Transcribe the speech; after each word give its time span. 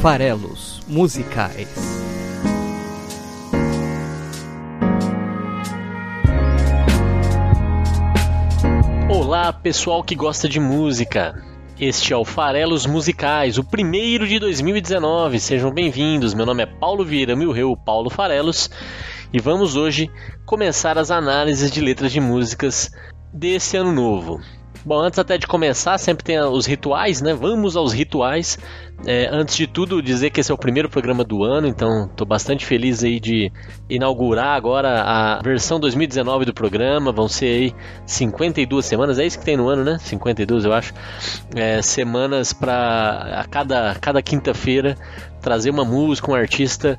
farelos 0.00 0.80
musicais. 0.86 1.68
Olá, 9.10 9.52
pessoal 9.52 10.04
que 10.04 10.14
gosta 10.14 10.48
de 10.48 10.60
música. 10.60 11.42
Este 11.80 12.12
é 12.12 12.16
o 12.16 12.24
Farelos 12.24 12.86
Musicais, 12.86 13.58
o 13.58 13.64
primeiro 13.64 14.26
de 14.28 14.38
2019. 14.38 15.40
Sejam 15.40 15.72
bem-vindos. 15.72 16.32
Meu 16.32 16.46
nome 16.46 16.62
é 16.62 16.66
Paulo 16.66 17.04
Vieira 17.04 17.34
Milreu, 17.34 17.76
Paulo 17.76 18.08
Farelos, 18.08 18.70
e 19.32 19.40
vamos 19.40 19.74
hoje 19.74 20.08
começar 20.46 20.96
as 20.96 21.10
análises 21.10 21.72
de 21.72 21.80
letras 21.80 22.12
de 22.12 22.20
músicas 22.20 22.88
desse 23.34 23.76
ano 23.76 23.92
novo. 23.92 24.40
Bom, 24.88 25.00
antes 25.00 25.18
até 25.18 25.36
de 25.36 25.46
começar, 25.46 25.98
sempre 25.98 26.24
tem 26.24 26.40
os 26.40 26.64
rituais, 26.64 27.20
né? 27.20 27.34
Vamos 27.34 27.76
aos 27.76 27.92
rituais. 27.92 28.58
É, 29.04 29.28
antes 29.30 29.54
de 29.54 29.66
tudo, 29.66 30.00
dizer 30.00 30.30
que 30.30 30.40
esse 30.40 30.50
é 30.50 30.54
o 30.54 30.56
primeiro 30.56 30.88
programa 30.88 31.22
do 31.22 31.44
ano, 31.44 31.66
então 31.66 32.06
estou 32.06 32.26
bastante 32.26 32.64
feliz 32.64 33.04
aí 33.04 33.20
de 33.20 33.52
inaugurar 33.90 34.56
agora 34.56 35.02
a 35.02 35.42
versão 35.42 35.78
2019 35.78 36.46
do 36.46 36.54
programa. 36.54 37.12
Vão 37.12 37.28
ser 37.28 37.44
aí 37.44 37.74
52 38.06 38.82
semanas, 38.82 39.18
é 39.18 39.26
isso 39.26 39.38
que 39.38 39.44
tem 39.44 39.58
no 39.58 39.68
ano, 39.68 39.84
né? 39.84 39.98
52, 39.98 40.64
eu 40.64 40.72
acho. 40.72 40.94
É, 41.54 41.82
semanas 41.82 42.54
para 42.54 43.42
a 43.42 43.44
cada, 43.44 43.94
cada 44.00 44.22
quinta-feira 44.22 44.96
trazer 45.42 45.68
uma 45.68 45.84
música, 45.84 46.30
um 46.30 46.34
artista 46.34 46.98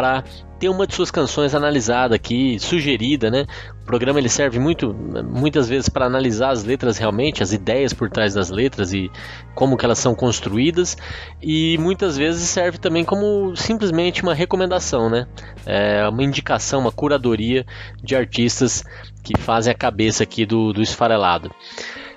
para 0.00 0.24
ter 0.58 0.70
uma 0.70 0.86
de 0.86 0.94
suas 0.94 1.10
canções 1.10 1.54
analisada 1.54 2.14
aqui, 2.14 2.58
sugerida, 2.58 3.30
né? 3.30 3.44
O 3.82 3.84
programa 3.84 4.18
ele 4.18 4.30
serve 4.30 4.58
muito, 4.58 4.94
muitas 4.94 5.68
vezes 5.68 5.90
para 5.90 6.06
analisar 6.06 6.50
as 6.50 6.64
letras 6.64 6.96
realmente, 6.96 7.42
as 7.42 7.52
ideias 7.52 7.92
por 7.92 8.08
trás 8.08 8.32
das 8.32 8.48
letras 8.48 8.94
e 8.94 9.10
como 9.54 9.76
que 9.76 9.84
elas 9.84 9.98
são 9.98 10.14
construídas, 10.14 10.96
e 11.42 11.76
muitas 11.78 12.16
vezes 12.16 12.48
serve 12.48 12.78
também 12.78 13.04
como 13.04 13.54
simplesmente 13.54 14.22
uma 14.22 14.32
recomendação, 14.32 15.10
né? 15.10 15.26
É 15.66 16.08
uma 16.08 16.24
indicação, 16.24 16.80
uma 16.80 16.92
curadoria 16.92 17.66
de 18.02 18.16
artistas 18.16 18.82
que 19.22 19.38
fazem 19.38 19.70
a 19.70 19.76
cabeça 19.76 20.22
aqui 20.22 20.46
do, 20.46 20.72
do 20.72 20.80
esfarelado. 20.80 21.50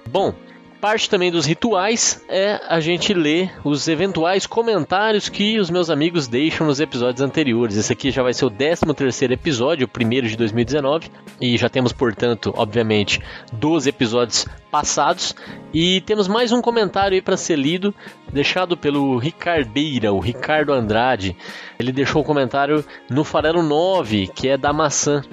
Bom, 0.08 0.34
parte 0.84 1.10
também 1.10 1.32
dos 1.32 1.46
rituais 1.46 2.22
é 2.28 2.60
a 2.68 2.82
gente 2.82 3.14
ler 3.14 3.54
os 3.64 3.88
eventuais 3.88 4.46
comentários 4.46 5.30
que 5.30 5.58
os 5.58 5.70
meus 5.70 5.90
amigos 5.90 6.28
deixam 6.28 6.68
nos 6.68 6.82
episódios 6.82 7.22
anteriores. 7.22 7.78
Esse 7.78 7.94
aqui 7.94 8.12
já 8.12 8.22
vai 8.22 8.34
ser 8.34 8.44
o 8.44 8.50
13 8.50 8.94
terceiro 8.94 9.34
episódio, 9.34 9.86
o 9.86 9.88
primeiro 9.88 10.28
de 10.28 10.36
2019, 10.36 11.10
e 11.40 11.56
já 11.56 11.70
temos, 11.70 11.94
portanto, 11.94 12.54
obviamente, 12.58 13.22
12 13.54 13.88
episódios 13.88 14.46
passados. 14.70 15.34
E 15.74 16.02
temos 16.02 16.28
mais 16.28 16.52
um 16.52 16.62
comentário 16.62 17.16
aí 17.16 17.22
para 17.22 17.38
ser 17.38 17.58
lido, 17.58 17.96
deixado 18.34 18.76
pelo 18.76 19.18
Ricardeira, 19.18 20.12
o 20.12 20.20
Ricardo 20.20 20.74
Andrade. 20.74 21.34
Ele 21.80 21.94
deixou 21.94 22.22
um 22.22 22.26
comentário 22.26 22.84
no 23.10 23.24
Farelo 23.24 23.64
9, 23.64 24.28
que 24.36 24.50
é 24.50 24.58
da 24.58 24.74
maçã. 24.74 25.24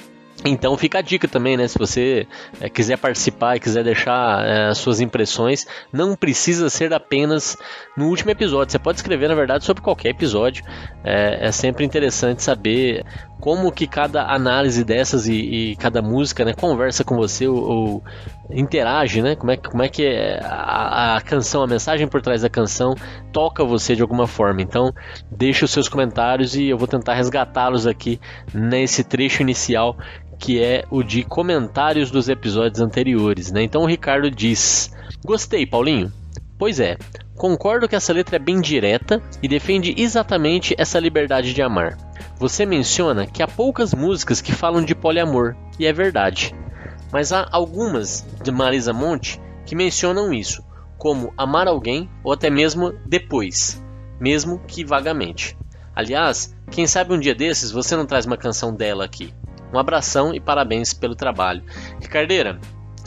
Então 0.45 0.77
fica 0.77 0.99
a 0.99 1.03
dica 1.03 1.29
também, 1.29 1.57
né? 1.57 1.69
Se 1.69 1.79
você 1.79 2.27
é, 2.61 2.69
quiser 2.69 2.97
participar 2.97 3.57
e 3.57 3.61
quiser 3.61 3.85
deixar 3.85 4.47
é, 4.47 4.75
suas 4.75 5.01
impressões, 5.01 5.67
não 5.93 6.17
precisa 6.17 6.71
ser 6.71 6.93
apenas 6.95 7.57
no 7.97 8.07
último 8.07 8.31
episódio. 8.31 8.73
Você 8.73 8.79
pode 8.79 8.99
escrever, 8.99 9.29
na 9.29 9.35
verdade, 9.35 9.65
sobre 9.65 9.83
qualquer 9.83 10.11
episódio. 10.11 10.65
É, 11.05 11.47
é 11.47 11.53
sempre 11.53 11.85
interessante 11.85 12.43
saber 12.43 13.05
como 13.41 13.73
que 13.73 13.87
cada 13.87 14.27
análise 14.27 14.85
dessas 14.85 15.27
e, 15.27 15.35
e 15.35 15.77
cada 15.77 16.03
música 16.03 16.45
né, 16.45 16.53
conversa 16.53 17.03
com 17.03 17.17
você 17.17 17.49
ou, 17.49 17.59
ou, 17.59 18.05
interage, 18.51 19.23
né? 19.23 19.35
Como 19.35 19.51
é, 19.51 19.57
como 19.57 19.83
é 19.83 19.89
que 19.89 20.05
é 20.05 20.41
a, 20.43 21.17
a, 21.17 21.21
canção, 21.21 21.63
a 21.63 21.67
mensagem 21.67 22.07
por 22.07 22.21
trás 22.21 22.43
da 22.43 22.51
canção 22.51 22.95
toca 23.33 23.65
você 23.65 23.97
de 23.97 24.03
alguma 24.03 24.27
forma. 24.27 24.61
Então, 24.61 24.93
deixe 25.31 25.65
os 25.65 25.71
seus 25.71 25.89
comentários 25.89 26.55
e 26.55 26.69
eu 26.69 26.77
vou 26.77 26.87
tentar 26.87 27.15
resgatá-los 27.15 27.87
aqui 27.87 28.21
nesse 28.53 29.03
trecho 29.03 29.43
inicial 29.43 29.97
que 30.41 30.61
é 30.61 30.85
o 30.91 31.03
de 31.03 31.23
comentários 31.23 32.11
dos 32.11 32.29
episódios 32.29 32.81
anteriores, 32.81 33.53
né? 33.53 33.63
Então 33.63 33.83
o 33.83 33.87
Ricardo 33.87 34.31
diz: 34.31 34.91
Gostei, 35.23 35.67
Paulinho. 35.67 36.11
Pois 36.59 36.81
é, 36.81 36.97
concordo 37.37 37.87
que 37.87 37.95
essa 37.95 38.13
letra 38.13 38.37
é 38.37 38.39
bem 38.39 38.61
direta 38.61 39.23
e 39.43 39.47
defende 39.47 39.95
exatamente 39.97 40.75
essa 40.79 40.99
liberdade 40.99 41.53
de 41.53 41.63
amar. 41.63 41.97
Você 42.39 42.65
menciona 42.65 43.27
que 43.27 43.43
há 43.43 43.47
poucas 43.47 43.93
músicas 43.93 44.41
que 44.41 44.53
falam 44.53 44.83
de 44.83 44.95
poliamor, 44.95 45.55
e 45.79 45.87
é 45.87 45.93
verdade. 45.93 46.55
Mas 47.13 47.33
há 47.33 47.47
algumas 47.53 48.27
de 48.43 48.51
Marisa 48.51 48.93
Monte 48.93 49.41
que 49.67 49.77
mencionam 49.77 50.33
isso, 50.33 50.63
como 50.97 51.35
amar 51.37 51.69
alguém 51.69 52.09
ou 52.25 52.33
até 52.33 52.49
mesmo 52.49 52.95
depois, 53.07 53.83
mesmo 54.19 54.61
que 54.67 54.85
vagamente. 54.85 55.57
Aliás, 55.95 56.55
quem 56.71 56.87
sabe 56.87 57.13
um 57.13 57.21
dia 57.21 57.35
desses 57.35 57.71
você 57.71 57.95
não 57.95 58.07
traz 58.07 58.25
uma 58.25 58.37
canção 58.37 58.75
dela 58.75 59.05
aqui. 59.05 59.35
Um 59.73 59.79
abração 59.79 60.35
e 60.35 60.41
parabéns 60.41 60.93
pelo 60.93 61.15
trabalho. 61.15 61.63
Ricardeira, 62.01 62.61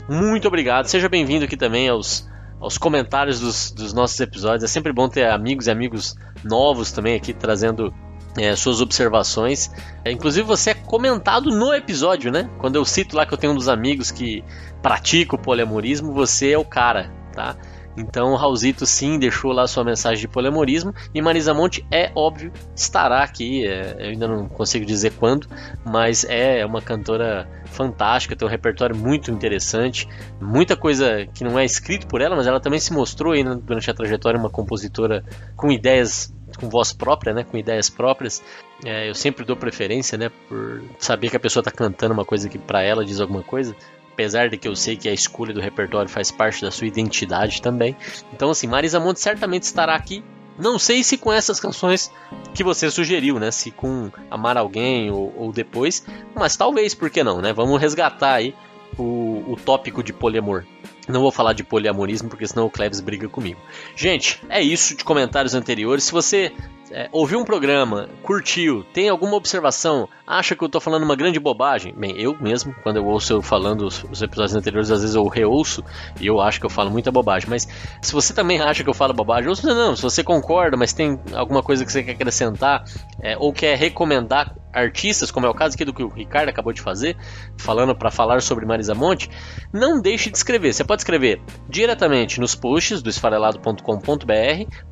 muito 0.08 0.48
obrigado. 0.48 0.86
Seja 0.86 1.08
bem-vindo 1.08 1.44
aqui 1.44 1.56
também 1.56 1.88
aos, 1.88 2.28
aos 2.60 2.76
comentários 2.78 3.40
dos, 3.40 3.70
dos, 3.70 3.92
nossos 3.92 4.18
episódios. 4.20 4.64
É 4.64 4.66
sempre 4.66 4.92
bom 4.92 5.08
ter 5.08 5.28
amigos 5.28 5.66
e 5.66 5.70
amigos 5.70 6.14
novos 6.42 6.92
também 6.92 7.14
aqui 7.16 7.32
trazendo 7.32 7.92
é, 8.36 8.54
suas 8.54 8.80
observações. 8.80 9.70
É, 10.04 10.10
inclusive 10.10 10.46
você 10.46 10.70
é 10.70 10.74
comentado 10.74 11.50
no 11.50 11.72
episódio, 11.72 12.30
né? 12.30 12.50
Quando 12.58 12.76
eu 12.76 12.84
cito 12.84 13.16
lá 13.16 13.24
que 13.24 13.32
eu 13.32 13.38
tenho 13.38 13.52
um 13.52 13.56
dos 13.56 13.68
amigos 13.68 14.10
que 14.10 14.44
pratica 14.82 15.36
o 15.36 15.38
poliamorismo, 15.38 16.12
você 16.12 16.50
é 16.50 16.58
o 16.58 16.64
cara, 16.64 17.10
tá? 17.32 17.56
Então 17.96 18.32
o 18.32 18.36
Raulzito 18.36 18.86
sim 18.86 19.18
deixou 19.18 19.52
lá 19.52 19.66
sua 19.66 19.84
mensagem 19.84 20.20
de 20.20 20.28
poliamorismo 20.28 20.94
e 21.14 21.22
Marisa 21.22 21.54
Monte 21.54 21.86
é 21.90 22.10
óbvio 22.14 22.52
estará 22.74 23.22
aqui. 23.22 23.66
É, 23.66 23.96
eu 23.98 24.10
ainda 24.10 24.26
não 24.26 24.48
consigo 24.48 24.84
dizer 24.84 25.12
quando, 25.12 25.48
mas 25.84 26.24
é 26.24 26.64
uma 26.66 26.82
cantora 26.82 27.48
fantástica, 27.66 28.36
tem 28.36 28.46
um 28.46 28.50
repertório 28.50 28.96
muito 28.96 29.30
interessante, 29.30 30.08
muita 30.40 30.76
coisa 30.76 31.26
que 31.32 31.44
não 31.44 31.58
é 31.58 31.64
escrito 31.64 32.06
por 32.06 32.20
ela, 32.20 32.36
mas 32.36 32.46
ela 32.46 32.60
também 32.60 32.80
se 32.80 32.92
mostrou 32.92 33.32
aí 33.32 33.42
né, 33.42 33.58
durante 33.62 33.90
a 33.90 33.94
trajetória 33.94 34.38
uma 34.38 34.50
compositora 34.50 35.24
com 35.56 35.70
ideias 35.70 36.32
com 36.56 36.68
voz 36.68 36.92
própria, 36.92 37.34
né, 37.34 37.44
com 37.44 37.56
ideias 37.56 37.90
próprias. 37.90 38.42
É, 38.84 39.08
eu 39.08 39.14
sempre 39.14 39.44
dou 39.44 39.56
preferência, 39.56 40.16
né, 40.16 40.30
por 40.48 40.82
saber 40.98 41.30
que 41.30 41.36
a 41.36 41.40
pessoa 41.40 41.60
está 41.60 41.70
cantando 41.70 42.14
uma 42.14 42.24
coisa 42.24 42.48
que 42.48 42.58
para 42.58 42.82
ela 42.82 43.04
diz 43.04 43.20
alguma 43.20 43.42
coisa 43.42 43.74
apesar 44.14 44.48
de 44.48 44.56
que 44.56 44.66
eu 44.66 44.76
sei 44.76 44.96
que 44.96 45.08
a 45.08 45.12
escolha 45.12 45.52
do 45.52 45.60
repertório 45.60 46.08
faz 46.08 46.30
parte 46.30 46.62
da 46.62 46.70
sua 46.70 46.86
identidade 46.86 47.60
também. 47.60 47.96
Então, 48.32 48.50
assim, 48.50 48.68
Marisa 48.68 49.00
Monte 49.00 49.20
certamente 49.20 49.64
estará 49.64 49.94
aqui. 49.94 50.24
Não 50.56 50.78
sei 50.78 51.02
se 51.02 51.18
com 51.18 51.32
essas 51.32 51.58
canções 51.58 52.12
que 52.54 52.62
você 52.62 52.88
sugeriu, 52.88 53.40
né? 53.40 53.50
Se 53.50 53.72
com 53.72 54.12
Amar 54.30 54.56
Alguém 54.56 55.10
ou, 55.10 55.34
ou 55.36 55.52
depois, 55.52 56.06
mas 56.32 56.56
talvez, 56.56 56.94
por 56.94 57.10
que 57.10 57.24
não, 57.24 57.42
né? 57.42 57.52
Vamos 57.52 57.80
resgatar 57.80 58.34
aí 58.34 58.54
o, 58.96 59.42
o 59.48 59.56
tópico 59.56 60.00
de 60.00 60.12
poliamor. 60.12 60.64
Não 61.08 61.20
vou 61.20 61.32
falar 61.32 61.52
de 61.52 61.64
poliamorismo 61.64 62.28
porque 62.28 62.46
senão 62.46 62.66
o 62.66 62.70
Cleves 62.70 63.00
briga 63.00 63.28
comigo. 63.28 63.60
Gente, 63.96 64.40
é 64.48 64.62
isso 64.62 64.96
de 64.96 65.04
comentários 65.04 65.54
anteriores. 65.54 66.04
Se 66.04 66.12
você 66.12 66.52
é, 66.94 67.08
ouviu 67.10 67.40
um 67.40 67.44
programa, 67.44 68.08
curtiu, 68.22 68.84
tem 68.94 69.08
alguma 69.08 69.34
observação, 69.34 70.08
acha 70.24 70.54
que 70.54 70.62
eu 70.62 70.66
estou 70.66 70.80
falando 70.80 71.02
uma 71.02 71.16
grande 71.16 71.40
bobagem? 71.40 71.92
Bem, 71.92 72.14
eu 72.16 72.38
mesmo, 72.40 72.72
quando 72.84 72.98
eu 72.98 73.06
ouço 73.06 73.32
eu 73.32 73.42
falando 73.42 73.84
os, 73.84 74.04
os, 74.04 74.22
episódios 74.22 74.54
anteriores, 74.54 74.92
às 74.92 75.00
vezes 75.00 75.16
eu 75.16 75.26
reouço 75.26 75.82
e 76.20 76.26
eu 76.28 76.40
acho 76.40 76.60
que 76.60 76.66
eu 76.66 76.70
falo 76.70 76.92
muita 76.92 77.10
bobagem. 77.10 77.50
Mas 77.50 77.66
se 78.00 78.12
você 78.12 78.32
também 78.32 78.60
acha 78.60 78.84
que 78.84 78.88
eu 78.88 78.94
falo 78.94 79.12
bobagem, 79.12 79.48
ou 79.48 79.56
se 79.56 79.66
não, 79.66 79.96
se 79.96 80.02
você 80.02 80.22
concorda, 80.22 80.76
mas 80.76 80.92
tem 80.92 81.18
alguma 81.32 81.64
coisa 81.64 81.84
que 81.84 81.90
você 81.90 82.00
quer 82.00 82.12
acrescentar 82.12 82.84
é, 83.20 83.36
ou 83.36 83.52
quer 83.52 83.76
recomendar 83.76 84.54
artistas, 84.74 85.30
como 85.30 85.46
é 85.46 85.48
o 85.48 85.54
caso 85.54 85.74
aqui 85.74 85.84
do 85.84 85.94
que 85.94 86.02
o 86.02 86.08
Ricardo 86.08 86.48
acabou 86.48 86.72
de 86.72 86.82
fazer, 86.82 87.16
falando 87.56 87.94
para 87.94 88.10
falar 88.10 88.42
sobre 88.42 88.66
Marisa 88.66 88.94
Monte, 88.94 89.30
não 89.72 90.00
deixe 90.00 90.30
de 90.30 90.36
escrever. 90.36 90.72
Você 90.72 90.84
pode 90.84 91.02
escrever 91.02 91.40
diretamente 91.68 92.40
nos 92.40 92.54
posts 92.54 93.02
do 93.02 93.08
esfarelado.com.br, 93.08 93.82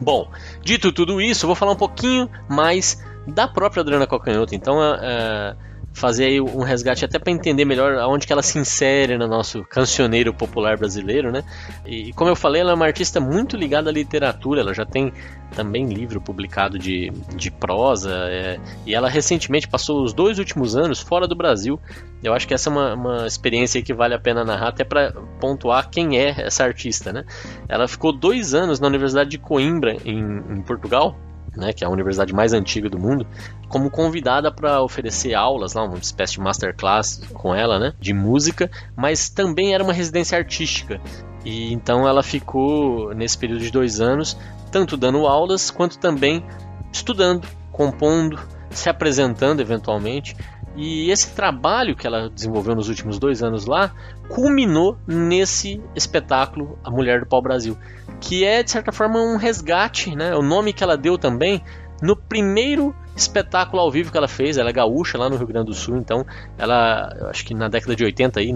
Bom, 0.00 0.30
dito 0.62 0.92
tudo 0.92 1.20
isso, 1.20 1.44
eu 1.44 1.48
vou 1.48 1.56
falar 1.56 1.72
um 1.72 1.76
pouquinho 1.76 2.30
mais 2.48 3.02
da 3.26 3.48
própria 3.48 3.80
Adriana 3.80 4.06
Cocanhoto. 4.06 4.54
Então, 4.54 4.82
é, 4.82 5.56
fazer 5.98 6.40
um 6.40 6.62
resgate 6.62 7.04
até 7.04 7.18
para 7.18 7.32
entender 7.32 7.64
melhor 7.64 7.94
aonde 7.98 8.26
que 8.26 8.32
ela 8.32 8.42
se 8.42 8.58
insere 8.58 9.18
no 9.18 9.26
nosso 9.26 9.64
cancioneiro 9.64 10.32
popular 10.32 10.78
brasileiro, 10.78 11.30
né? 11.32 11.42
E 11.84 12.12
como 12.12 12.30
eu 12.30 12.36
falei, 12.36 12.62
ela 12.62 12.70
é 12.70 12.74
uma 12.74 12.86
artista 12.86 13.20
muito 13.20 13.56
ligada 13.56 13.90
à 13.90 13.92
literatura, 13.92 14.60
ela 14.60 14.72
já 14.72 14.86
tem 14.86 15.12
também 15.54 15.86
livro 15.86 16.20
publicado 16.20 16.78
de, 16.78 17.10
de 17.34 17.50
prosa, 17.50 18.12
é, 18.28 18.60
e 18.86 18.94
ela 18.94 19.08
recentemente 19.08 19.66
passou 19.66 20.02
os 20.04 20.12
dois 20.12 20.38
últimos 20.38 20.76
anos 20.76 21.00
fora 21.00 21.26
do 21.26 21.34
Brasil. 21.34 21.80
Eu 22.22 22.32
acho 22.32 22.46
que 22.46 22.54
essa 22.54 22.68
é 22.68 22.72
uma, 22.72 22.94
uma 22.94 23.26
experiência 23.26 23.82
que 23.82 23.92
vale 23.92 24.14
a 24.14 24.18
pena 24.18 24.44
narrar, 24.44 24.68
até 24.68 24.84
para 24.84 25.12
pontuar 25.40 25.88
quem 25.90 26.18
é 26.18 26.34
essa 26.38 26.64
artista, 26.64 27.12
né? 27.12 27.24
Ela 27.68 27.88
ficou 27.88 28.12
dois 28.12 28.54
anos 28.54 28.78
na 28.78 28.86
Universidade 28.86 29.30
de 29.30 29.38
Coimbra, 29.38 29.96
em, 30.04 30.18
em 30.18 30.62
Portugal, 30.62 31.16
né, 31.56 31.72
que 31.72 31.84
é 31.84 31.86
a 31.86 31.90
universidade 31.90 32.32
mais 32.32 32.52
antiga 32.52 32.88
do 32.88 32.98
mundo, 32.98 33.26
como 33.68 33.90
convidada 33.90 34.50
para 34.52 34.82
oferecer 34.82 35.34
aulas 35.34 35.74
lá, 35.74 35.84
uma 35.84 35.98
espécie 35.98 36.34
de 36.34 36.40
masterclass 36.40 37.22
com 37.32 37.54
ela, 37.54 37.78
né, 37.78 37.92
de 37.98 38.12
música, 38.12 38.70
mas 38.96 39.28
também 39.28 39.74
era 39.74 39.82
uma 39.82 39.92
residência 39.92 40.36
artística. 40.38 41.00
E 41.44 41.72
então 41.72 42.06
ela 42.06 42.22
ficou 42.22 43.14
nesse 43.14 43.38
período 43.38 43.60
de 43.60 43.70
dois 43.70 44.00
anos, 44.00 44.36
tanto 44.70 44.96
dando 44.96 45.26
aulas 45.26 45.70
quanto 45.70 45.98
também 45.98 46.44
estudando, 46.92 47.46
compondo, 47.72 48.38
se 48.70 48.88
apresentando 48.88 49.60
eventualmente. 49.60 50.36
E 50.78 51.10
esse 51.10 51.34
trabalho 51.34 51.96
que 51.96 52.06
ela 52.06 52.30
desenvolveu 52.30 52.72
nos 52.76 52.88
últimos 52.88 53.18
dois 53.18 53.42
anos 53.42 53.66
lá 53.66 53.92
culminou 54.28 54.96
nesse 55.08 55.82
espetáculo 55.92 56.78
A 56.84 56.90
Mulher 56.90 57.18
do 57.18 57.26
Pau 57.26 57.42
Brasil, 57.42 57.76
que 58.20 58.44
é 58.44 58.62
de 58.62 58.70
certa 58.70 58.92
forma 58.92 59.20
um 59.20 59.36
resgate, 59.36 60.14
né? 60.14 60.36
O 60.36 60.42
nome 60.42 60.72
que 60.72 60.84
ela 60.84 60.96
deu 60.96 61.18
também 61.18 61.60
no 62.00 62.14
primeiro 62.14 62.94
espetáculo 63.16 63.82
ao 63.82 63.90
vivo 63.90 64.12
que 64.12 64.16
ela 64.16 64.28
fez, 64.28 64.56
ela 64.56 64.70
é 64.70 64.72
gaúcha 64.72 65.18
lá 65.18 65.28
no 65.28 65.36
Rio 65.36 65.48
Grande 65.48 65.66
do 65.66 65.74
Sul, 65.74 65.96
então 65.96 66.24
ela, 66.56 67.12
eu 67.18 67.26
acho 67.26 67.44
que 67.44 67.54
na 67.54 67.66
década 67.66 67.96
de 67.96 68.04
80 68.04 68.38
aí, 68.38 68.54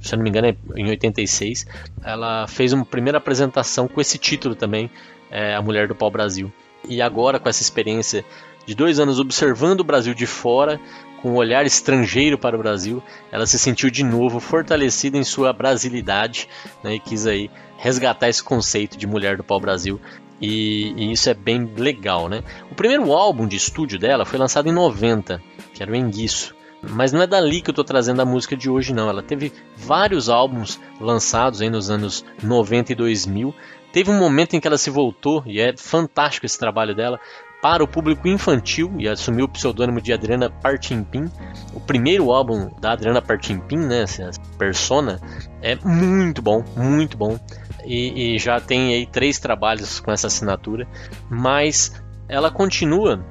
se 0.00 0.12
eu 0.12 0.16
não 0.16 0.24
me 0.24 0.30
engano 0.30 0.48
é 0.48 0.56
em 0.74 0.88
86, 0.88 1.68
ela 2.02 2.48
fez 2.48 2.72
uma 2.72 2.84
primeira 2.84 3.18
apresentação 3.18 3.86
com 3.86 4.00
esse 4.00 4.18
título 4.18 4.56
também, 4.56 4.90
é, 5.30 5.54
A 5.54 5.62
Mulher 5.62 5.86
do 5.86 5.94
Pau 5.94 6.10
Brasil. 6.10 6.52
E 6.88 7.00
agora 7.00 7.38
com 7.38 7.48
essa 7.48 7.62
experiência 7.62 8.24
de 8.66 8.74
dois 8.74 8.98
anos 8.98 9.20
observando 9.20 9.80
o 9.80 9.84
Brasil 9.84 10.14
de 10.14 10.26
fora, 10.26 10.80
com 11.22 11.32
um 11.32 11.36
olhar 11.36 11.66
estrangeiro 11.66 12.38
para 12.38 12.56
o 12.56 12.58
Brasil, 12.58 13.02
ela 13.30 13.46
se 13.46 13.58
sentiu 13.58 13.90
de 13.90 14.02
novo 14.02 14.40
fortalecida 14.40 15.16
em 15.16 15.24
sua 15.24 15.52
brasilidade 15.52 16.48
né, 16.82 16.94
e 16.94 17.00
quis 17.00 17.26
aí 17.26 17.50
resgatar 17.76 18.28
esse 18.28 18.42
conceito 18.42 18.96
de 18.96 19.06
mulher 19.06 19.36
do 19.36 19.44
pau-brasil 19.44 20.00
e, 20.40 20.94
e, 20.96 21.12
isso 21.12 21.28
é 21.28 21.34
bem 21.34 21.70
legal, 21.76 22.28
né? 22.28 22.42
O 22.70 22.74
primeiro 22.74 23.12
álbum 23.12 23.46
de 23.46 23.56
estúdio 23.56 23.98
dela 23.98 24.24
foi 24.24 24.38
lançado 24.38 24.68
em 24.68 24.72
90, 24.72 25.42
que 25.74 25.82
era 25.82 25.92
o 25.92 25.94
Enguiço. 25.94 26.54
Mas 26.82 27.12
não 27.12 27.20
é 27.20 27.26
dali 27.26 27.60
que 27.60 27.68
eu 27.68 27.72
estou 27.72 27.84
trazendo 27.84 28.22
a 28.22 28.24
música 28.24 28.56
de 28.56 28.70
hoje, 28.70 28.94
não. 28.94 29.10
Ela 29.10 29.22
teve 29.22 29.52
vários 29.76 30.30
álbuns 30.30 30.80
lançados 30.98 31.60
aí 31.60 31.68
nos 31.68 31.90
anos 31.90 32.24
90 32.42 32.92
e 32.92 32.94
2000. 32.94 33.54
Teve 33.92 34.10
um 34.10 34.18
momento 34.18 34.54
em 34.54 34.60
que 34.60 34.66
ela 34.66 34.78
se 34.78 34.88
voltou, 34.88 35.42
e 35.44 35.60
é 35.60 35.76
fantástico 35.76 36.46
esse 36.46 36.58
trabalho 36.58 36.94
dela, 36.94 37.20
para 37.62 37.84
o 37.84 37.88
público 37.88 38.26
infantil 38.26 38.94
e 38.98 39.08
assumiu 39.08 39.44
o 39.44 39.48
pseudônimo 39.48 40.00
de 40.00 40.12
Adriana 40.12 40.48
Partimpim. 40.48 41.30
O 41.74 41.80
primeiro 41.80 42.32
álbum 42.32 42.70
da 42.80 42.92
Adriana 42.92 43.20
Partimpim, 43.20 43.78
né, 43.78 44.02
essa 44.02 44.30
Persona, 44.56 45.20
é 45.60 45.76
muito 45.76 46.40
bom, 46.40 46.64
muito 46.76 47.16
bom. 47.16 47.38
E, 47.84 48.34
e 48.34 48.38
já 48.38 48.60
tem 48.60 48.94
aí 48.94 49.06
três 49.06 49.38
trabalhos 49.38 50.00
com 50.00 50.10
essa 50.10 50.26
assinatura, 50.26 50.86
mas 51.28 52.02
ela 52.28 52.50
continua 52.50 53.24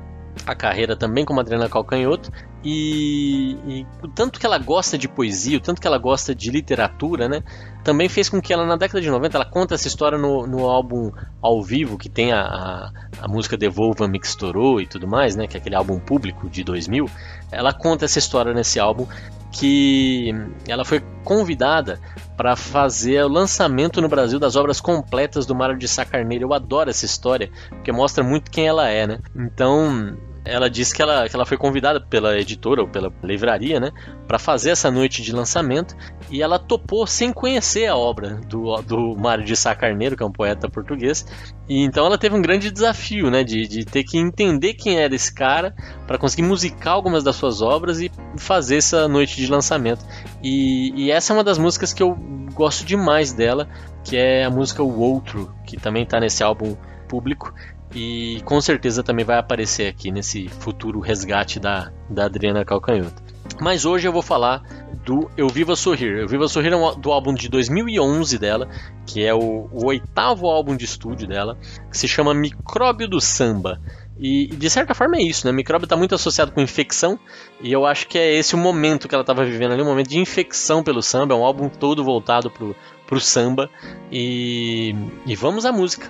a 0.46 0.56
carreira 0.56 0.96
também 0.96 1.26
como 1.26 1.40
Adriana 1.40 1.70
Calcanhoto 1.70 2.32
e, 2.64 3.58
e, 3.66 3.88
o 4.04 4.08
tanto 4.08 4.40
que 4.40 4.46
ela 4.46 4.58
gosta 4.58 4.98
de 4.98 5.08
poesia, 5.08 5.58
o 5.58 5.62
tanto 5.62 5.80
que 5.80 5.88
ela 5.88 5.98
gosta 5.98 6.36
de 6.36 6.52
literatura, 6.52 7.30
né? 7.30 7.42
Também 7.84 8.10
fez 8.10 8.28
com 8.28 8.42
que 8.42 8.52
ela, 8.52 8.66
na 8.66 8.76
década 8.76 9.00
de 9.00 9.10
90, 9.10 9.38
ela 9.38 9.46
conta 9.46 9.76
essa 9.76 9.88
história 9.88 10.18
no, 10.18 10.46
no 10.46 10.68
álbum 10.68 11.12
ao 11.42 11.64
vivo, 11.64 11.98
que 11.98 12.10
tem 12.10 12.34
a, 12.34 12.42
a, 12.42 12.92
a 13.22 13.28
música 13.28 13.56
Devolva 13.56 14.08
Me 14.08 14.20
Estourou 14.22 14.82
e 14.82 14.88
tudo 14.88 15.08
mais, 15.08 15.36
né? 15.36 15.48
Que 15.48 15.56
é 15.56 15.60
aquele 15.60 15.76
álbum 15.76 16.00
público 16.00 16.50
de 16.50 16.64
2000. 16.64 17.10
Ela 17.52 17.72
conta 17.72 18.06
essa 18.06 18.20
história 18.20 18.54
nesse 18.54 18.80
álbum 18.80 19.08
que 19.52 20.32
ela 20.68 20.86
foi 20.86 21.02
convidada 21.24 22.00
para 22.38 22.56
fazer 22.56 23.24
o 23.24 23.28
lançamento 23.28 24.02
no 24.02 24.08
Brasil 24.08 24.40
das 24.40 24.56
obras 24.56 24.80
completas 24.80 25.46
do 25.46 25.56
Mário 25.56 25.78
de 25.78 25.88
Sá 25.88 26.06
Carneiro. 26.06 26.46
Eu 26.46 26.54
adoro 26.54 26.90
essa 26.90 27.06
história, 27.06 27.50
porque 27.70 27.92
mostra 27.92 28.24
muito 28.24 28.52
quem 28.52 28.68
ela 28.68 28.88
é, 28.88 29.08
né? 29.08 29.20
Então, 29.36 30.16
ela 30.50 30.70
disse 30.70 30.94
que 30.94 31.02
ela, 31.02 31.28
que 31.30 31.36
ela 31.36 31.46
foi 31.46 31.58
convidada 31.58 32.02
pela 32.02 32.38
editora 32.40 32.82
ou 32.82 32.88
pela 32.88 33.12
livraria, 33.24 33.80
né, 33.80 33.92
para 34.28 34.40
fazer 34.40 34.72
essa 34.72 34.92
noite 34.92 35.22
de 35.22 35.32
lançamento 35.32 35.96
e 36.30 36.42
ela 36.42 36.60
topou 36.60 37.06
sem 37.08 37.32
conhecer 37.34 37.88
a 37.88 37.96
obra 37.96 38.36
do, 38.48 38.76
do 38.82 39.16
Mário 39.16 39.44
de 39.44 39.56
Sá 39.56 39.74
Carneiro, 39.76 40.16
que 40.16 40.24
é 40.24 40.26
um 40.26 40.32
poeta 40.32 40.70
português. 40.70 41.26
E 41.68 41.84
então 41.84 42.06
ela 42.06 42.18
teve 42.18 42.36
um 42.36 42.42
grande 42.42 42.72
desafio, 42.72 43.30
né, 43.30 43.44
de, 43.44 43.68
de 43.68 43.86
ter 43.86 44.04
que 44.04 44.18
entender 44.18 44.74
quem 44.74 45.00
era 45.00 45.14
esse 45.14 45.34
cara 45.34 45.74
para 46.08 46.18
conseguir 46.18 46.44
musicar 46.44 46.94
algumas 46.94 47.24
das 47.24 47.36
suas 47.36 47.62
obras 47.62 48.00
e 48.00 48.12
fazer 48.38 48.78
essa 48.78 49.08
noite 49.08 49.36
de 49.36 49.48
lançamento. 49.48 50.06
E, 50.44 50.92
e 50.96 51.12
essa 51.12 51.32
é 51.32 51.36
uma 51.36 51.44
das 51.44 51.58
músicas 51.58 51.94
que 51.94 52.04
eu 52.04 52.16
gosto 52.54 52.86
demais 52.86 53.34
dela, 53.34 53.68
que 54.04 54.18
é 54.18 54.44
a 54.44 54.50
música 54.50 54.84
O 54.84 55.00
Outro, 55.00 55.54
que 55.66 55.78
também 55.78 56.04
está 56.04 56.20
nesse 56.20 56.44
álbum 56.44 56.76
público 57.08 57.54
e 57.94 58.42
com 58.46 58.60
certeza 58.62 59.04
também 59.04 59.26
vai 59.26 59.38
aparecer 59.38 59.88
aqui 59.88 60.12
nesse 60.12 60.48
futuro 60.48 61.00
resgate 61.00 61.60
da, 61.60 61.92
da 62.10 62.26
Adriana 62.26 62.64
Calcanhoto. 62.64 63.22
Mas 63.60 63.84
hoje 63.84 64.08
eu 64.08 64.14
vou 64.14 64.22
falar 64.22 64.62
do 65.04 65.30
Eu 65.36 65.50
Viva 65.50 65.76
Sorrir. 65.76 66.20
Eu 66.20 66.28
Viva 66.28 66.48
Sorrir 66.48 66.74
é 66.74 66.96
do 66.98 67.12
álbum 67.12 67.34
de 67.34 67.50
2011 67.50 68.38
dela, 68.38 68.70
que 69.06 69.26
é 69.26 69.34
o, 69.34 69.68
o 69.72 69.86
oitavo 69.88 70.48
álbum 70.48 70.76
de 70.76 70.86
estúdio 70.86 71.28
dela, 71.28 71.58
que 71.90 71.98
se 71.98 72.08
chama 72.08 72.34
Micróbio 72.34 73.08
do 73.08 73.20
Samba. 73.20 73.82
E 74.18 74.48
de 74.48 74.70
certa 74.70 74.94
forma 74.94 75.18
é 75.18 75.22
isso, 75.22 75.48
né? 75.48 75.54
Micróbio 75.54 75.86
está 75.86 75.96
muito 75.96 76.14
associado 76.14 76.52
com 76.52 76.62
infecção, 76.62 77.18
e 77.62 77.72
eu 77.72 77.86
acho 77.86 78.08
que 78.08 78.18
é 78.18 78.36
esse 78.36 78.54
o 78.54 78.58
momento 78.58 79.08
que 79.08 79.16
ela 79.16 79.24
estava 79.24 79.46
vivendo 79.46 79.72
ali, 79.72 79.82
um 79.82 79.86
momento 79.86 80.10
de 80.10 80.20
infecção 80.20 80.84
pelo 80.84 81.02
samba, 81.02 81.34
é 81.34 81.38
um 81.38 81.44
álbum 81.44 81.70
todo 81.70 82.04
voltado 82.04 82.52
pro, 82.52 82.76
pro 83.08 83.20
samba. 83.20 83.70
E, 84.12 84.94
e 85.26 85.36
vamos 85.36 85.66
à 85.66 85.72
música. 85.72 86.08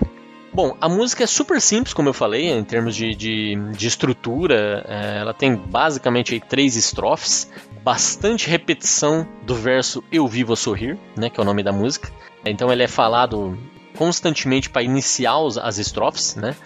Bom, 0.52 0.76
a 0.80 0.88
música 0.88 1.22
é 1.22 1.26
super 1.28 1.60
simples, 1.60 1.94
como 1.94 2.08
eu 2.08 2.12
falei, 2.12 2.50
em 2.50 2.64
termos 2.64 2.96
de, 2.96 3.14
de, 3.14 3.54
de 3.72 3.86
estrutura. 3.86 4.84
É, 4.88 5.18
ela 5.20 5.32
tem 5.32 5.54
basicamente 5.54 6.34
aí, 6.34 6.40
três 6.40 6.74
estrofes, 6.74 7.50
bastante 7.84 8.50
repetição 8.50 9.26
do 9.44 9.54
verso 9.54 10.02
Eu 10.10 10.26
Vivo 10.26 10.52
a 10.52 10.56
Sorrir, 10.56 10.98
né, 11.16 11.30
que 11.30 11.38
é 11.38 11.42
o 11.42 11.46
nome 11.46 11.62
da 11.62 11.72
música. 11.72 12.10
Então 12.44 12.72
ele 12.72 12.82
é 12.82 12.88
falado 12.88 13.56
constantemente 13.96 14.70
para 14.70 14.82
iniciar 14.82 15.36
as 15.62 15.78
estrofes, 15.78 16.34
né? 16.34 16.56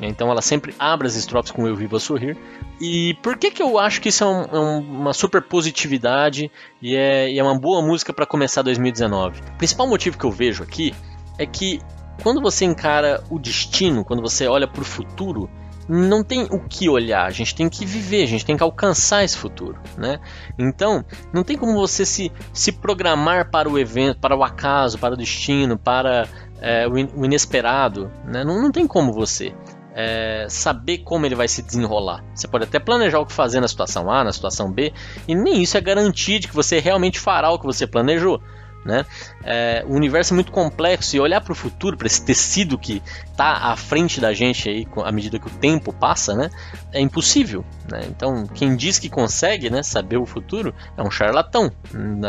Então 0.00 0.30
ela 0.30 0.42
sempre 0.42 0.74
abre 0.78 1.06
as 1.06 1.16
estrofes 1.16 1.50
com 1.50 1.66
Eu 1.66 1.74
Vivo 1.74 1.96
a 1.96 2.00
Sorrir. 2.00 2.36
E 2.80 3.14
por 3.22 3.36
que, 3.36 3.50
que 3.50 3.62
eu 3.62 3.78
acho 3.78 4.00
que 4.00 4.10
isso 4.10 4.22
é, 4.22 4.26
um, 4.26 4.42
é 4.42 4.58
uma 4.58 5.12
super 5.12 5.42
positividade 5.42 6.50
e 6.80 6.94
é, 6.94 7.30
e 7.30 7.38
é 7.38 7.42
uma 7.42 7.58
boa 7.58 7.82
música 7.82 8.12
para 8.12 8.26
começar 8.26 8.62
2019? 8.62 9.40
O 9.40 9.58
principal 9.58 9.88
motivo 9.88 10.18
que 10.18 10.24
eu 10.24 10.30
vejo 10.30 10.62
aqui 10.62 10.94
é 11.38 11.46
que 11.46 11.80
quando 12.22 12.40
você 12.40 12.64
encara 12.64 13.22
o 13.30 13.38
destino, 13.38 14.04
quando 14.04 14.22
você 14.22 14.46
olha 14.46 14.66
para 14.66 14.82
o 14.82 14.84
futuro, 14.84 15.48
não 15.88 16.22
tem 16.22 16.44
o 16.50 16.60
que 16.60 16.88
olhar, 16.88 17.26
a 17.26 17.30
gente 17.30 17.54
tem 17.54 17.68
que 17.68 17.84
viver, 17.84 18.22
a 18.22 18.26
gente 18.26 18.44
tem 18.44 18.56
que 18.56 18.62
alcançar 18.62 19.24
esse 19.24 19.36
futuro, 19.36 19.78
né? 19.96 20.20
Então, 20.58 21.04
não 21.32 21.42
tem 21.42 21.56
como 21.56 21.74
você 21.74 22.06
se, 22.06 22.32
se 22.52 22.72
programar 22.72 23.50
para 23.50 23.68
o 23.68 23.78
evento, 23.78 24.18
para 24.18 24.36
o 24.36 24.44
acaso, 24.44 24.98
para 24.98 25.14
o 25.14 25.16
destino, 25.16 25.76
para 25.76 26.28
é, 26.60 26.86
o, 26.86 26.96
inesperado, 27.24 28.10
né? 28.24 28.44
Não, 28.44 28.62
não 28.62 28.70
tem 28.70 28.86
como 28.86 29.12
você 29.12 29.52
é, 29.94 30.46
saber 30.48 30.98
como 30.98 31.26
ele 31.26 31.34
vai 31.34 31.48
se 31.48 31.62
desenrolar. 31.62 32.24
Você 32.34 32.46
pode 32.46 32.64
até 32.64 32.78
planejar 32.78 33.18
o 33.18 33.26
que 33.26 33.32
fazer 33.32 33.60
na 33.60 33.68
situação 33.68 34.10
A, 34.10 34.24
na 34.24 34.32
situação 34.32 34.70
B, 34.70 34.92
e 35.26 35.34
nem 35.34 35.62
isso 35.62 35.76
é 35.76 35.80
garantia 35.80 36.38
de 36.38 36.48
que 36.48 36.54
você 36.54 36.78
realmente 36.78 37.18
fará 37.18 37.50
o 37.50 37.58
que 37.58 37.66
você 37.66 37.86
planejou. 37.86 38.40
Né? 38.84 39.04
É, 39.44 39.84
o 39.86 39.94
universo 39.94 40.32
é 40.32 40.34
muito 40.34 40.50
complexo 40.50 41.14
e 41.14 41.20
olhar 41.20 41.40
para 41.40 41.52
o 41.52 41.54
futuro, 41.54 41.96
para 41.96 42.06
esse 42.06 42.24
tecido 42.24 42.76
que 42.76 43.00
está 43.30 43.70
à 43.72 43.76
frente 43.76 44.20
da 44.20 44.32
gente 44.32 44.68
aí, 44.68 44.86
à 45.04 45.12
medida 45.12 45.38
que 45.38 45.46
o 45.46 45.50
tempo 45.50 45.92
passa, 45.92 46.34
né, 46.34 46.50
é 46.92 47.00
impossível. 47.00 47.64
Né? 47.90 48.00
Então, 48.08 48.46
quem 48.46 48.74
diz 48.76 48.98
que 48.98 49.08
consegue 49.08 49.70
né, 49.70 49.82
saber 49.82 50.16
o 50.16 50.26
futuro 50.26 50.74
é 50.96 51.02
um 51.02 51.10
charlatão. 51.10 51.70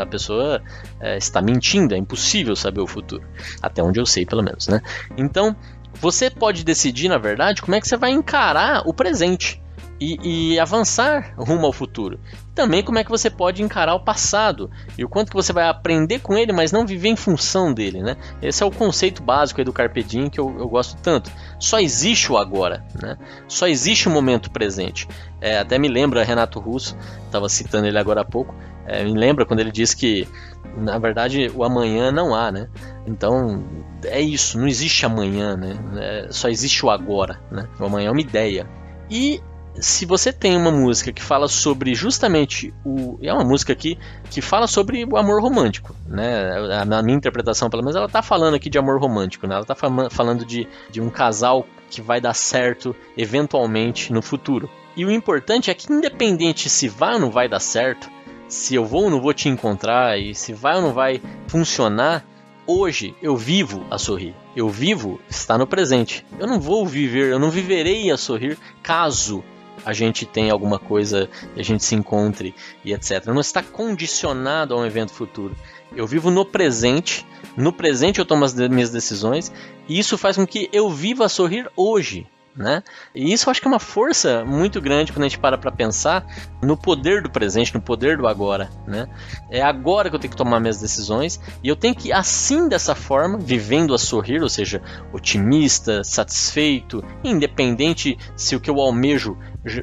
A 0.00 0.06
pessoa 0.06 0.62
é, 1.00 1.16
está 1.16 1.42
mentindo, 1.42 1.94
é 1.94 1.98
impossível 1.98 2.54
saber 2.54 2.80
o 2.80 2.86
futuro. 2.86 3.26
Até 3.60 3.82
onde 3.82 3.98
eu 3.98 4.06
sei, 4.06 4.24
pelo 4.24 4.42
menos. 4.42 4.68
Né? 4.68 4.80
Então, 5.16 5.56
você 6.00 6.30
pode 6.30 6.64
decidir, 6.64 7.08
na 7.08 7.18
verdade, 7.18 7.62
como 7.62 7.74
é 7.74 7.80
que 7.80 7.88
você 7.88 7.96
vai 7.96 8.10
encarar 8.10 8.82
o 8.86 8.94
presente 8.94 9.63
e, 10.00 10.52
e, 10.54 10.60
avançar 10.60 11.34
rumo 11.36 11.66
ao 11.66 11.72
futuro. 11.72 12.18
Também 12.54 12.82
como 12.82 12.98
é 12.98 13.04
que 13.04 13.10
você 13.10 13.30
pode 13.30 13.62
encarar 13.62 13.94
o 13.94 14.00
passado 14.00 14.70
e 14.98 15.04
o 15.04 15.08
quanto 15.08 15.30
que 15.30 15.36
você 15.36 15.52
vai 15.52 15.68
aprender 15.68 16.20
com 16.20 16.36
ele, 16.36 16.52
mas 16.52 16.72
não 16.72 16.86
viver 16.86 17.08
em 17.08 17.16
função 17.16 17.72
dele, 17.72 18.02
né? 18.02 18.16
Esse 18.42 18.62
é 18.62 18.66
o 18.66 18.70
conceito 18.70 19.22
básico 19.22 19.64
do 19.64 19.72
Carpe 19.72 20.02
Diem 20.02 20.28
que 20.28 20.38
eu, 20.38 20.54
eu 20.58 20.68
gosto 20.68 20.96
tanto. 21.00 21.30
Só 21.58 21.78
existe 21.78 22.30
o 22.30 22.36
agora, 22.36 22.84
né? 23.00 23.16
Só 23.48 23.66
existe 23.66 24.08
o 24.08 24.10
momento 24.10 24.50
presente. 24.50 25.08
É, 25.40 25.58
até 25.58 25.78
me 25.78 25.88
lembra 25.88 26.24
Renato 26.24 26.58
Russo, 26.58 26.96
estava 27.26 27.48
citando 27.48 27.86
ele 27.86 27.98
agora 27.98 28.22
há 28.22 28.24
pouco, 28.24 28.54
é, 28.86 29.04
me 29.04 29.14
lembra 29.14 29.46
quando 29.46 29.60
ele 29.60 29.72
diz 29.72 29.94
que 29.94 30.28
na 30.76 30.98
verdade 30.98 31.50
o 31.54 31.62
amanhã 31.64 32.10
não 32.10 32.34
há, 32.34 32.50
né? 32.50 32.68
Então 33.06 33.64
é 34.04 34.20
isso, 34.20 34.58
não 34.58 34.66
existe 34.66 35.06
amanhã, 35.06 35.56
né? 35.56 35.76
É, 35.96 36.28
só 36.30 36.48
existe 36.48 36.84
o 36.84 36.90
agora, 36.90 37.40
né? 37.50 37.68
O 37.78 37.84
amanhã 37.84 38.08
é 38.08 38.10
uma 38.10 38.20
ideia. 38.20 38.68
E 39.10 39.40
se 39.80 40.06
você 40.06 40.32
tem 40.32 40.56
uma 40.56 40.70
música 40.70 41.12
que 41.12 41.22
fala 41.22 41.48
sobre 41.48 41.94
justamente 41.94 42.72
o. 42.84 43.18
É 43.22 43.32
uma 43.32 43.44
música 43.44 43.72
aqui 43.72 43.98
que 44.30 44.40
fala 44.40 44.66
sobre 44.66 45.04
o 45.04 45.16
amor 45.16 45.42
romântico, 45.42 45.94
né? 46.06 46.84
Na 46.84 47.02
minha 47.02 47.16
interpretação, 47.16 47.68
pelo 47.68 47.82
menos, 47.82 47.96
ela 47.96 48.06
está 48.06 48.22
falando 48.22 48.54
aqui 48.54 48.70
de 48.70 48.78
amor 48.78 49.00
romântico, 49.00 49.46
né? 49.46 49.54
Ela 49.54 49.62
está 49.62 49.74
falando 49.74 50.44
de, 50.44 50.68
de 50.90 51.00
um 51.00 51.10
casal 51.10 51.66
que 51.90 52.00
vai 52.00 52.20
dar 52.20 52.34
certo 52.34 52.94
eventualmente 53.16 54.12
no 54.12 54.22
futuro. 54.22 54.70
E 54.96 55.04
o 55.04 55.10
importante 55.10 55.70
é 55.70 55.74
que, 55.74 55.92
independente 55.92 56.70
se 56.70 56.88
vai 56.88 57.14
ou 57.14 57.20
não 57.20 57.30
vai 57.30 57.48
dar 57.48 57.60
certo, 57.60 58.08
se 58.46 58.74
eu 58.74 58.84
vou 58.84 59.04
ou 59.04 59.10
não 59.10 59.20
vou 59.20 59.34
te 59.34 59.48
encontrar, 59.48 60.18
e 60.18 60.34
se 60.34 60.52
vai 60.52 60.76
ou 60.76 60.82
não 60.82 60.92
vai 60.92 61.20
funcionar, 61.48 62.24
hoje 62.64 63.14
eu 63.20 63.36
vivo 63.36 63.84
a 63.90 63.98
sorrir. 63.98 64.34
Eu 64.54 64.68
vivo 64.68 65.20
está 65.28 65.58
no 65.58 65.66
presente. 65.66 66.24
Eu 66.38 66.46
não 66.46 66.60
vou 66.60 66.86
viver, 66.86 67.32
eu 67.32 67.40
não 67.40 67.50
viverei 67.50 68.10
a 68.12 68.16
sorrir 68.16 68.56
caso 68.82 69.42
a 69.84 69.92
gente 69.92 70.26
tem 70.26 70.50
alguma 70.50 70.78
coisa 70.78 71.28
a 71.56 71.62
gente 71.62 71.84
se 71.84 71.94
encontre 71.94 72.54
e 72.84 72.92
etc. 72.92 73.26
Não 73.26 73.40
está 73.40 73.62
condicionado 73.62 74.74
a 74.74 74.76
um 74.78 74.86
evento 74.86 75.12
futuro. 75.12 75.56
Eu 75.94 76.06
vivo 76.06 76.30
no 76.30 76.44
presente, 76.44 77.26
no 77.56 77.72
presente 77.72 78.18
eu 78.18 78.24
tomo 78.24 78.44
as 78.44 78.54
minhas 78.54 78.90
decisões 78.90 79.52
e 79.88 79.98
isso 79.98 80.18
faz 80.18 80.36
com 80.36 80.46
que 80.46 80.68
eu 80.72 80.90
viva 80.90 81.26
a 81.26 81.28
sorrir 81.28 81.70
hoje. 81.76 82.26
Né? 82.56 82.84
E 83.12 83.32
isso 83.32 83.48
eu 83.48 83.50
acho 83.50 83.60
que 83.60 83.66
é 83.66 83.70
uma 83.70 83.80
força 83.80 84.44
muito 84.44 84.80
grande 84.80 85.12
quando 85.12 85.24
a 85.24 85.28
gente 85.28 85.40
para 85.40 85.58
para 85.58 85.72
pensar 85.72 86.24
no 86.62 86.76
poder 86.76 87.20
do 87.20 87.28
presente, 87.28 87.74
no 87.74 87.80
poder 87.80 88.16
do 88.16 88.28
agora, 88.28 88.70
né? 88.86 89.08
É 89.50 89.60
agora 89.60 90.08
que 90.08 90.14
eu 90.14 90.20
tenho 90.20 90.30
que 90.30 90.36
tomar 90.36 90.60
minhas 90.60 90.80
decisões 90.80 91.40
e 91.64 91.68
eu 91.68 91.74
tenho 91.74 91.96
que 91.96 92.12
assim 92.12 92.68
dessa 92.68 92.94
forma, 92.94 93.38
vivendo 93.38 93.92
a 93.92 93.98
sorrir, 93.98 94.40
ou 94.40 94.48
seja, 94.48 94.80
otimista, 95.12 96.04
satisfeito, 96.04 97.04
independente 97.24 98.16
se 98.36 98.54
o 98.54 98.60
que 98.60 98.70
eu 98.70 98.80
almejo 98.80 99.36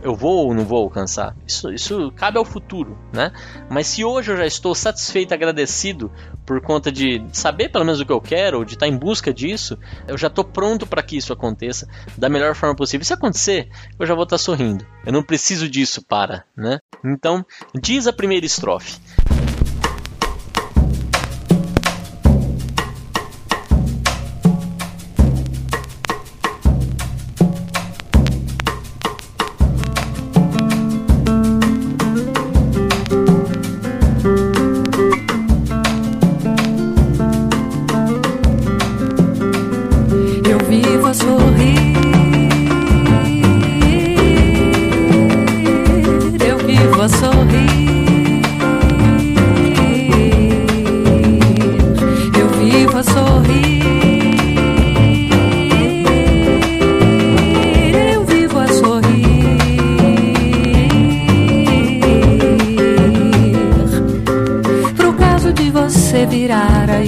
eu 0.03 0.15
vou 0.15 0.47
ou 0.47 0.53
não 0.53 0.63
vou 0.63 0.83
alcançar? 0.83 1.35
Isso, 1.47 1.71
isso 1.71 2.11
cabe 2.15 2.37
ao 2.37 2.45
futuro, 2.45 2.97
né? 3.11 3.31
Mas 3.69 3.87
se 3.87 4.03
hoje 4.03 4.31
eu 4.31 4.37
já 4.37 4.45
estou 4.45 4.75
satisfeito, 4.75 5.33
agradecido 5.33 6.11
por 6.45 6.61
conta 6.61 6.91
de 6.91 7.23
saber 7.31 7.69
pelo 7.69 7.85
menos 7.85 7.99
o 7.99 8.05
que 8.05 8.11
eu 8.11 8.21
quero, 8.21 8.59
ou 8.59 8.65
de 8.65 8.73
estar 8.73 8.87
em 8.87 8.97
busca 8.97 9.33
disso, 9.33 9.77
eu 10.07 10.17
já 10.17 10.27
estou 10.27 10.43
pronto 10.43 10.85
para 10.85 11.01
que 11.01 11.17
isso 11.17 11.33
aconteça 11.33 11.87
da 12.17 12.29
melhor 12.29 12.55
forma 12.55 12.75
possível. 12.75 13.05
Se 13.05 13.13
acontecer, 13.13 13.69
eu 13.99 14.05
já 14.05 14.13
vou 14.13 14.23
estar 14.23 14.37
sorrindo. 14.37 14.85
Eu 15.05 15.13
não 15.13 15.23
preciso 15.23 15.67
disso 15.67 16.05
para, 16.05 16.45
né? 16.55 16.79
Então, 17.03 17.45
diz 17.73 18.05
a 18.05 18.13
primeira 18.13 18.45
estrofe. 18.45 18.99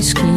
Esse 0.03 0.17
é 0.17 0.32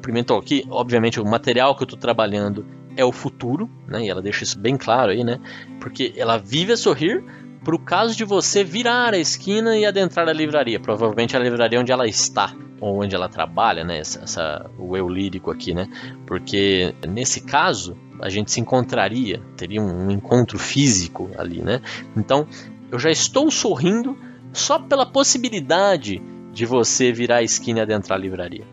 Pimentel 0.00 0.36
aqui, 0.36 0.64
obviamente 0.70 1.20
o 1.20 1.24
material 1.24 1.74
que 1.74 1.82
eu 1.82 1.86
estou 1.86 1.98
trabalhando 1.98 2.64
é 2.96 3.04
o 3.04 3.12
futuro, 3.12 3.70
né? 3.86 4.04
E 4.04 4.08
ela 4.08 4.22
deixa 4.22 4.44
isso 4.44 4.58
bem 4.58 4.76
claro 4.76 5.12
aí, 5.12 5.24
né? 5.24 5.38
Porque 5.80 6.12
ela 6.16 6.38
vive 6.38 6.72
a 6.72 6.76
sorrir 6.76 7.24
para 7.64 7.74
o 7.74 7.78
caso 7.78 8.16
de 8.16 8.24
você 8.24 8.64
virar 8.64 9.14
a 9.14 9.18
esquina 9.18 9.76
e 9.76 9.84
adentrar 9.84 10.28
a 10.28 10.32
livraria, 10.32 10.80
provavelmente 10.80 11.36
a 11.36 11.40
livraria 11.40 11.80
onde 11.80 11.92
ela 11.92 12.06
está 12.06 12.54
ou 12.80 13.02
onde 13.02 13.14
ela 13.14 13.28
trabalha, 13.28 13.84
né? 13.84 13.98
Essa, 13.98 14.22
essa, 14.22 14.70
o 14.78 14.96
eu 14.96 15.08
lírico 15.08 15.50
aqui, 15.50 15.74
né? 15.74 15.88
Porque 16.26 16.94
nesse 17.06 17.42
caso 17.42 17.96
a 18.20 18.28
gente 18.28 18.50
se 18.50 18.60
encontraria, 18.60 19.40
teria 19.56 19.80
um, 19.80 20.06
um 20.06 20.10
encontro 20.10 20.58
físico 20.58 21.30
ali, 21.36 21.62
né? 21.62 21.80
Então 22.16 22.46
eu 22.90 22.98
já 22.98 23.10
estou 23.10 23.50
sorrindo 23.50 24.16
só 24.52 24.78
pela 24.78 25.06
possibilidade 25.06 26.20
de 26.52 26.66
você 26.66 27.12
virar 27.12 27.36
a 27.36 27.42
esquina 27.42 27.78
e 27.78 27.82
adentrar 27.82 28.18
a 28.18 28.20
livraria 28.20 28.64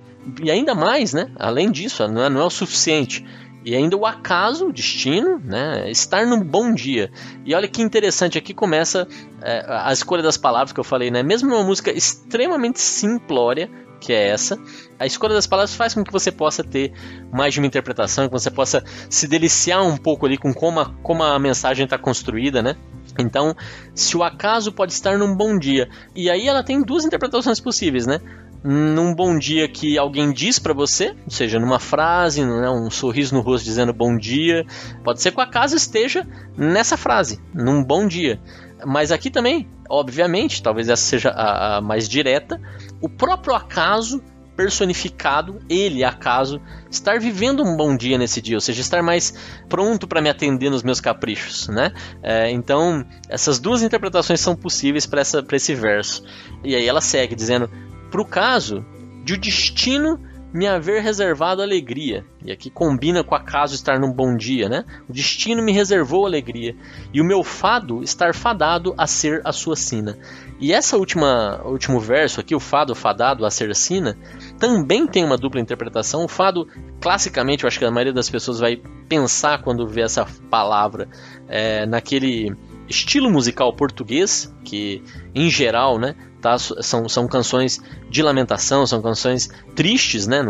e 0.42 0.52
ainda 0.52 0.76
mais, 0.76 1.14
né? 1.14 1.32
Além 1.38 1.72
disso, 1.72 2.08
não 2.08 2.24
é, 2.24 2.30
não 2.30 2.42
é 2.42 2.46
o 2.46 2.50
suficiente. 2.50 3.26
E 3.66 3.76
ainda 3.76 3.98
o 3.98 4.06
acaso, 4.06 4.68
o 4.68 4.74
destino, 4.74 5.42
né? 5.44 5.90
Estar 5.92 6.26
num 6.26 6.42
bom 6.42 6.74
dia. 6.74 7.12
E 7.46 7.54
olha 7.54 7.68
que 7.68 7.82
interessante, 7.82 8.38
aqui 8.38 8.54
começa 8.54 9.08
é, 9.42 9.66
a 9.68 9.92
escolha 9.92 10.24
das 10.24 10.38
palavras 10.38 10.72
que 10.72 10.80
eu 10.80 10.86
falei, 10.86 11.12
né? 11.12 11.22
Mesmo 11.22 11.50
numa 11.50 11.64
música 11.64 11.92
extremamente 11.92 12.80
simplória, 12.80 13.70
que 14.00 14.14
é 14.14 14.30
essa, 14.30 14.58
a 15.00 15.06
escolha 15.06 15.34
das 15.34 15.48
palavras 15.48 15.76
faz 15.76 15.94
com 15.94 16.04
que 16.04 16.12
você 16.12 16.32
possa 16.32 16.64
ter 16.64 16.94
mais 17.32 17.54
de 17.54 17.60
uma 17.60 17.68
interpretação, 17.68 18.28
que 18.28 18.32
você 18.32 18.52
possa 18.52 18.84
se 19.10 19.28
deliciar 19.28 19.84
um 19.84 19.98
pouco 19.98 20.26
ali 20.26 20.38
com 20.38 20.54
como 20.54 20.80
a, 20.80 20.94
como 21.04 21.24
a 21.24 21.38
mensagem 21.40 21.84
está 21.84 21.98
construída, 21.98 22.62
né? 22.62 22.76
Então, 23.20 23.56
se 23.96 24.16
o 24.16 24.24
acaso 24.24 24.72
pode 24.72 24.94
estar 24.94 25.18
num 25.18 25.36
bom 25.36 25.58
dia, 25.58 25.90
e 26.16 26.30
aí 26.30 26.48
ela 26.48 26.64
tem 26.64 26.82
duas 26.82 27.04
interpretações 27.04 27.60
possíveis, 27.60 28.06
né? 28.06 28.22
Num 28.70 29.16
bom 29.16 29.40
dia 29.40 29.66
que 29.70 29.98
alguém 29.98 30.34
diz 30.34 30.60
para 30.60 30.74
você, 30.74 31.16
ou 31.24 31.32
seja, 31.32 31.58
numa 31.58 31.80
frase, 31.80 32.44
né, 32.44 32.70
um 32.70 32.92
sorriso 32.92 33.34
no 33.34 33.40
rosto 33.40 33.64
dizendo 33.64 33.94
bom 33.94 34.18
dia, 34.18 34.66
pode 35.06 35.22
ser 35.22 35.32
que 35.32 35.38
o 35.38 35.42
acaso 35.42 35.78
esteja 35.78 36.28
nessa 36.58 36.98
frase, 36.98 37.40
num 37.54 37.82
bom 37.82 38.06
dia. 38.06 38.42
Mas 38.86 39.10
aqui 39.10 39.32
também, 39.32 39.70
obviamente, 39.90 40.62
talvez 40.62 40.90
essa 40.90 41.02
seja 41.02 41.30
a, 41.30 41.78
a 41.78 41.82
mais 41.82 42.10
direta, 42.10 42.60
o 43.02 43.08
próprio 43.08 43.56
acaso 43.56 44.22
personificado, 44.58 45.62
ele, 45.70 46.04
acaso, 46.04 46.60
estar 46.92 47.22
vivendo 47.22 47.64
um 47.64 47.78
bom 47.78 47.96
dia 47.96 48.18
nesse 48.18 48.42
dia, 48.42 48.58
ou 48.58 48.62
seja, 48.62 48.82
estar 48.82 49.02
mais 49.02 49.34
pronto 49.70 50.08
para 50.08 50.22
me 50.22 50.30
atender 50.30 50.70
nos 50.70 50.84
meus 50.84 51.00
caprichos, 51.00 51.70
né? 51.70 51.94
É, 52.22 52.52
então, 52.52 53.06
essas 53.30 53.60
duas 53.60 53.82
interpretações 53.82 54.42
são 54.42 54.56
possíveis 54.56 55.06
para 55.06 55.22
esse 55.22 55.76
verso. 55.76 56.24
E 56.64 56.76
aí 56.76 56.88
ela 56.88 57.02
segue 57.02 57.36
dizendo: 57.36 57.70
para 58.10 58.22
o 58.22 58.26
caso 58.26 58.86
de 59.24 59.34
o 59.34 59.38
destino 59.38 60.20
me 60.54 60.66
haver 60.66 61.04
reservado 61.04 61.62
alegria. 61.62 62.26
E 62.44 62.52
aqui 62.52 62.70
combina 62.70 63.24
com 63.24 63.36
acaso 63.36 63.76
estar 63.76 64.00
num 64.00 64.12
bom 64.12 64.36
dia, 64.36 64.70
né? 64.70 64.86
O 65.08 65.14
destino 65.14 65.62
me 65.62 65.72
reservou 65.72 66.26
alegria. 66.26 66.76
E 67.14 67.22
o 67.22 67.26
meu 67.26 67.44
fado 67.44 68.02
estar 68.02 68.34
fadado 68.34 68.94
a 68.98 69.06
ser 69.06 69.42
a 69.44 69.52
sua 69.52 69.76
sina. 69.76 70.18
E 70.60 70.74
essa 70.74 70.98
última 70.98 71.62
último 71.66 72.00
verso 72.00 72.40
aqui, 72.40 72.56
o 72.56 72.60
fado 72.60 72.96
fadado 72.96 73.46
a 73.46 73.52
ser 73.52 73.70
a 73.70 73.76
sina, 73.76 74.18
também 74.58 75.06
tem 75.06 75.24
uma 75.24 75.38
dupla 75.38 75.60
interpretação. 75.60 76.24
O 76.24 76.28
fado, 76.28 76.68
classicamente, 77.02 77.64
eu 77.64 77.68
acho 77.68 77.78
que 77.78 77.86
a 77.86 77.92
maioria 77.92 78.14
das 78.14 78.30
pessoas 78.30 78.60
vai 78.60 78.82
pensar 79.08 79.62
quando 79.62 79.88
vê 79.88 80.02
essa 80.02 80.26
palavra 80.50 81.08
é, 81.48 81.86
naquele 81.86 82.56
estilo 82.90 83.30
musical 83.30 83.74
português, 83.74 84.54
que 84.64 85.04
em 85.36 85.50
geral, 85.50 86.00
né, 86.00 86.16
tá, 86.48 86.58
são, 86.58 87.10
são 87.10 87.28
canções 87.28 87.82
de 88.10 88.22
lamentação, 88.24 88.86
são 88.86 89.02
canções 89.02 89.50
tristes, 89.76 90.28
né, 90.28 90.42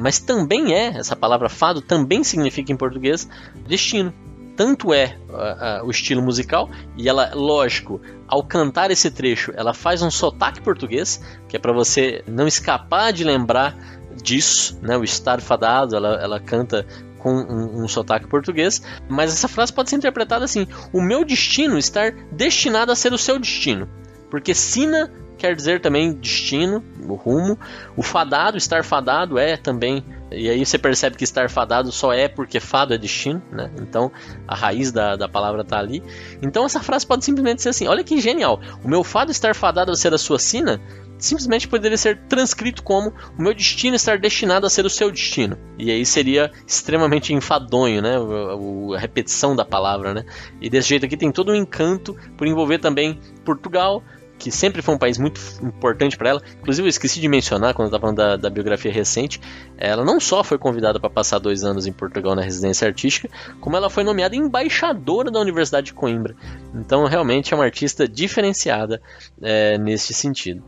mas 0.00 0.18
também 0.18 0.74
é, 0.74 0.88
essa 0.88 1.14
palavra 1.14 1.48
fado 1.48 1.80
também 1.80 2.24
significa 2.24 2.72
em 2.72 2.76
português 2.76 3.28
destino. 3.66 4.12
Tanto 4.56 4.94
é 4.94 5.18
uh, 5.28 5.82
uh, 5.82 5.86
o 5.86 5.90
estilo 5.90 6.22
musical, 6.22 6.70
e 6.96 7.10
ela, 7.10 7.30
lógico, 7.34 8.00
ao 8.26 8.42
cantar 8.42 8.90
esse 8.90 9.10
trecho, 9.10 9.52
ela 9.54 9.74
faz 9.74 10.00
um 10.00 10.10
sotaque 10.10 10.62
português, 10.62 11.22
que 11.46 11.56
é 11.56 11.60
para 11.60 11.74
você 11.74 12.24
não 12.26 12.48
escapar 12.48 13.12
de 13.12 13.22
lembrar 13.22 13.76
disso, 14.22 14.78
né, 14.80 14.96
o 14.96 15.04
estar 15.04 15.42
fadado, 15.42 15.94
ela, 15.94 16.14
ela 16.22 16.40
canta 16.40 16.86
com 17.18 17.34
um, 17.34 17.84
um 17.84 17.88
sotaque 17.88 18.26
português, 18.26 18.80
mas 19.08 19.32
essa 19.32 19.46
frase 19.46 19.72
pode 19.72 19.90
ser 19.90 19.96
interpretada 19.96 20.44
assim: 20.44 20.66
o 20.92 21.02
meu 21.02 21.24
destino 21.24 21.76
estar 21.76 22.12
destinado 22.32 22.90
a 22.90 22.96
ser 22.96 23.12
o 23.12 23.18
seu 23.18 23.38
destino. 23.38 23.88
Porque 24.30 24.54
sina 24.54 25.10
quer 25.36 25.54
dizer 25.54 25.80
também 25.80 26.12
destino, 26.12 26.82
o 27.06 27.14
rumo. 27.14 27.58
O 27.96 28.02
fadado, 28.02 28.56
estar 28.56 28.84
fadado 28.84 29.38
é 29.38 29.56
também. 29.56 30.04
E 30.30 30.48
aí 30.48 30.64
você 30.64 30.78
percebe 30.78 31.16
que 31.16 31.24
estar 31.24 31.48
fadado 31.48 31.92
só 31.92 32.12
é 32.12 32.26
porque 32.26 32.58
fado 32.58 32.94
é 32.94 32.98
destino, 32.98 33.42
né? 33.52 33.70
Então 33.78 34.10
a 34.48 34.54
raiz 34.54 34.90
da, 34.90 35.16
da 35.16 35.28
palavra 35.28 35.62
está 35.62 35.78
ali. 35.78 36.02
Então 36.42 36.64
essa 36.64 36.80
frase 36.80 37.06
pode 37.06 37.24
simplesmente 37.24 37.62
ser 37.62 37.70
assim: 37.70 37.86
olha 37.86 38.02
que 38.02 38.20
genial. 38.20 38.60
O 38.82 38.88
meu 38.88 39.04
fado 39.04 39.30
estar 39.30 39.54
fadado 39.54 39.92
a 39.92 39.96
ser 39.96 40.12
a 40.14 40.18
sua 40.18 40.38
sina 40.38 40.80
simplesmente 41.18 41.66
poderia 41.66 41.96
ser 41.96 42.18
transcrito 42.28 42.82
como 42.82 43.12
o 43.38 43.42
meu 43.42 43.54
destino 43.54 43.96
estar 43.96 44.18
destinado 44.18 44.66
a 44.66 44.70
ser 44.70 44.84
o 44.84 44.90
seu 44.90 45.10
destino. 45.10 45.56
E 45.78 45.90
aí 45.90 46.04
seria 46.04 46.50
extremamente 46.66 47.32
enfadonho, 47.32 48.02
né? 48.02 48.16
A, 48.16 48.98
repetição 48.98 49.54
da 49.54 49.64
palavra, 49.64 50.12
né? 50.12 50.24
E 50.60 50.68
desse 50.68 50.88
jeito 50.88 51.06
aqui 51.06 51.16
tem 51.16 51.30
todo 51.32 51.52
um 51.52 51.54
encanto 51.54 52.16
por 52.36 52.46
envolver 52.46 52.78
também 52.78 53.18
Portugal, 53.44 54.02
que 54.38 54.50
sempre 54.50 54.82
foi 54.82 54.94
um 54.94 54.98
país 54.98 55.18
muito 55.18 55.40
importante 55.62 56.16
para 56.16 56.30
ela. 56.30 56.42
Inclusive, 56.60 56.86
eu 56.86 56.90
esqueci 56.90 57.20
de 57.20 57.28
mencionar 57.28 57.74
quando 57.74 57.86
estava 57.86 58.00
falando 58.00 58.16
da, 58.16 58.36
da, 58.36 58.50
biografia 58.50 58.92
recente. 58.92 59.40
Ela 59.78 60.04
não 60.04 60.20
só 60.20 60.44
foi 60.44 60.58
convidada 60.58 61.00
para 61.00 61.10
passar 61.10 61.38
dois 61.38 61.64
anos 61.64 61.86
em 61.86 61.92
Portugal 61.92 62.34
na 62.34 62.42
residência 62.42 62.86
artística, 62.86 63.28
como 63.60 63.76
ela 63.76 63.88
foi 63.88 64.04
nomeada 64.04 64.36
embaixadora 64.36 65.30
da 65.30 65.40
Universidade 65.40 65.86
de 65.86 65.94
Coimbra. 65.94 66.36
Então, 66.74 67.04
realmente 67.06 67.52
é 67.52 67.56
uma 67.56 67.64
artista 67.64 68.06
diferenciada 68.06 69.00
é, 69.42 69.78
neste 69.78 70.12
sentido. 70.12 70.62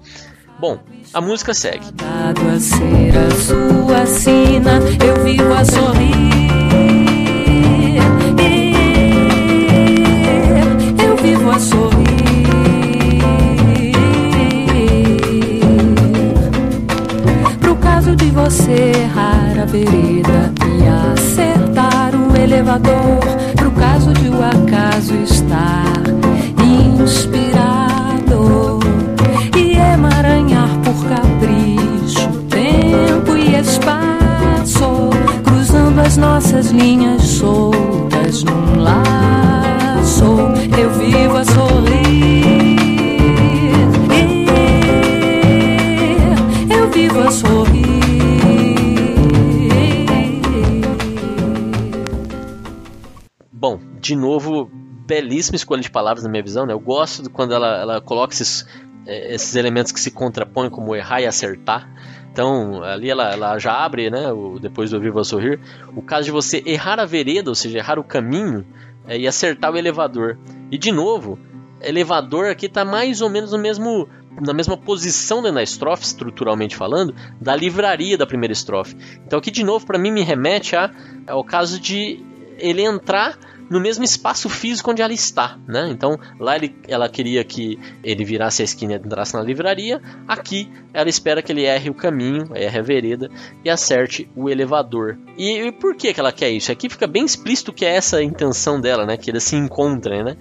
Bom, 0.59 0.81
a 1.15 1.21
música 1.21 1.55
segue. 1.55 1.87
A 2.03 2.59
ser 2.59 3.17
a 3.17 3.31
sua 3.31 4.07
sina, 4.07 4.81
eu 5.07 5.23
vivo 5.23 5.55
a 5.55 5.65
sorrir. 5.65 6.29
Eu 11.01 11.17
vivo 11.17 11.51
a 11.51 11.59
sorrir. 11.61 11.98
Vereda 19.69 20.53
e 20.67 21.13
acertar 21.13 22.13
o 22.15 22.35
elevador, 22.37 23.21
pro 23.55 23.71
caso 23.73 24.13
de 24.15 24.29
o 24.29 24.43
acaso 24.43 25.15
estar 25.17 26.03
inspirado 27.03 28.79
e 29.55 29.77
emaranhar 29.77 30.71
por 30.83 31.05
capricho 31.07 32.31
tempo 32.49 33.37
e 33.37 33.57
espaço, 33.57 35.11
cruzando 35.45 36.01
as 36.01 36.17
nossas 36.17 36.71
linhas 36.71 37.23
soltas 37.23 38.43
num 38.45 38.81
laço. 38.81 40.25
Eu 40.79 40.91
vivo 40.93 41.37
a 41.37 41.45
sorrir. 41.45 41.98
De 54.09 54.17
novo, 54.17 54.71
belíssima 55.07 55.57
escolha 55.57 55.83
de 55.83 55.91
palavras 55.91 56.25
na 56.25 56.31
minha 56.31 56.43
visão, 56.43 56.65
né? 56.65 56.73
Eu 56.73 56.81
gosto 56.81 57.29
quando 57.29 57.53
ela, 57.53 57.79
ela 57.79 58.01
coloca 58.01 58.33
esses, 58.33 58.67
eh, 59.07 59.35
esses 59.35 59.55
elementos 59.55 59.93
que 59.93 60.01
se 60.01 60.11
contrapõem, 60.11 60.71
como 60.71 60.97
errar 60.97 61.21
e 61.21 61.27
acertar. 61.27 61.87
Então, 62.33 62.83
ali 62.83 63.11
ela, 63.11 63.31
ela 63.31 63.59
já 63.59 63.73
abre, 63.73 64.09
né, 64.11 64.33
o, 64.33 64.59
depois 64.59 64.91
do 64.91 65.01
Viva 65.01 65.23
Sorrir, 65.25 65.61
o 65.95 66.01
caso 66.01 66.25
de 66.25 66.31
você 66.31 66.63
errar 66.65 66.99
a 66.99 67.05
vereda, 67.05 67.51
ou 67.51 67.55
seja, 67.55 67.79
errar 67.79 67.99
o 67.99 68.05
caminho 68.05 68.65
é, 69.07 69.19
e 69.19 69.29
acertar 69.29 69.73
o 69.73 69.77
elevador. 69.77 70.39
E 70.71 70.79
de 70.79 70.91
novo, 70.91 71.39
elevador 71.83 72.47
aqui 72.47 72.65
está 72.65 72.83
mais 72.83 73.21
ou 73.21 73.29
menos 73.29 73.53
no 73.53 73.59
mesmo 73.59 74.09
na 74.41 74.55
mesma 74.55 74.77
posição 74.77 75.39
dentro 75.43 75.57
da 75.57 75.65
estrofe, 75.65 76.05
estruturalmente 76.05 76.77
falando, 76.77 77.13
da 77.41 77.57
livraria 77.57 78.17
da 78.17 78.25
primeira 78.25 78.53
estrofe. 78.53 78.97
Então 79.27 79.37
aqui 79.37 79.51
de 79.51 79.65
novo 79.65 79.85
para 79.85 79.99
mim 79.99 80.13
me 80.13 80.23
remete 80.23 80.77
a, 80.77 80.93
ao 81.27 81.43
caso 81.43 81.81
de 81.81 82.25
ele 82.57 82.83
entrar 82.83 83.37
no 83.71 83.81
mesmo 83.81 84.05
espaço 84.05 84.49
físico 84.49 84.91
onde 84.91 85.03
ela 85.03 85.13
está, 85.13 85.59
né? 85.67 85.89
Então 85.91 86.19
lá 86.39 86.57
ele, 86.57 86.75
ela 86.87 87.09
queria 87.09 87.45
que 87.45 87.79
ele 88.03 88.25
virasse 88.25 88.63
a 88.63 88.65
esquina 88.65 88.95
e 88.95 88.97
entrasse 88.97 89.35
na 89.35 89.43
livraria. 89.43 90.01
Aqui 90.27 90.71
ela 90.93 91.09
espera 91.09 91.43
que 91.43 91.53
ele 91.53 91.65
erre 91.65 91.91
o 91.91 91.95
caminho, 91.95 92.51
erre 92.55 92.79
a 92.79 92.83
vereda 92.83 93.31
e 93.65 93.71
acerte 93.71 94.31
o 94.35 94.49
elevador. 94.49 95.19
E, 95.37 95.59
e 95.59 95.73
por 95.73 95.95
que, 95.95 96.13
que 96.13 96.21
ela 96.21 96.33
quer 96.33 96.51
isso? 96.51 96.73
Aqui 96.73 96.89
fica 96.89 97.07
bem 97.07 97.25
explícito 97.25 97.73
que 97.73 97.85
é 97.85 97.97
essa 97.97 98.19
a 98.19 98.23
intenção 98.23 98.81
dela, 98.81 99.05
né? 99.05 99.17
Que 99.17 99.31
eles 99.31 99.45
se 99.45 99.57
encontrem, 99.57 100.25
né? 100.25 100.37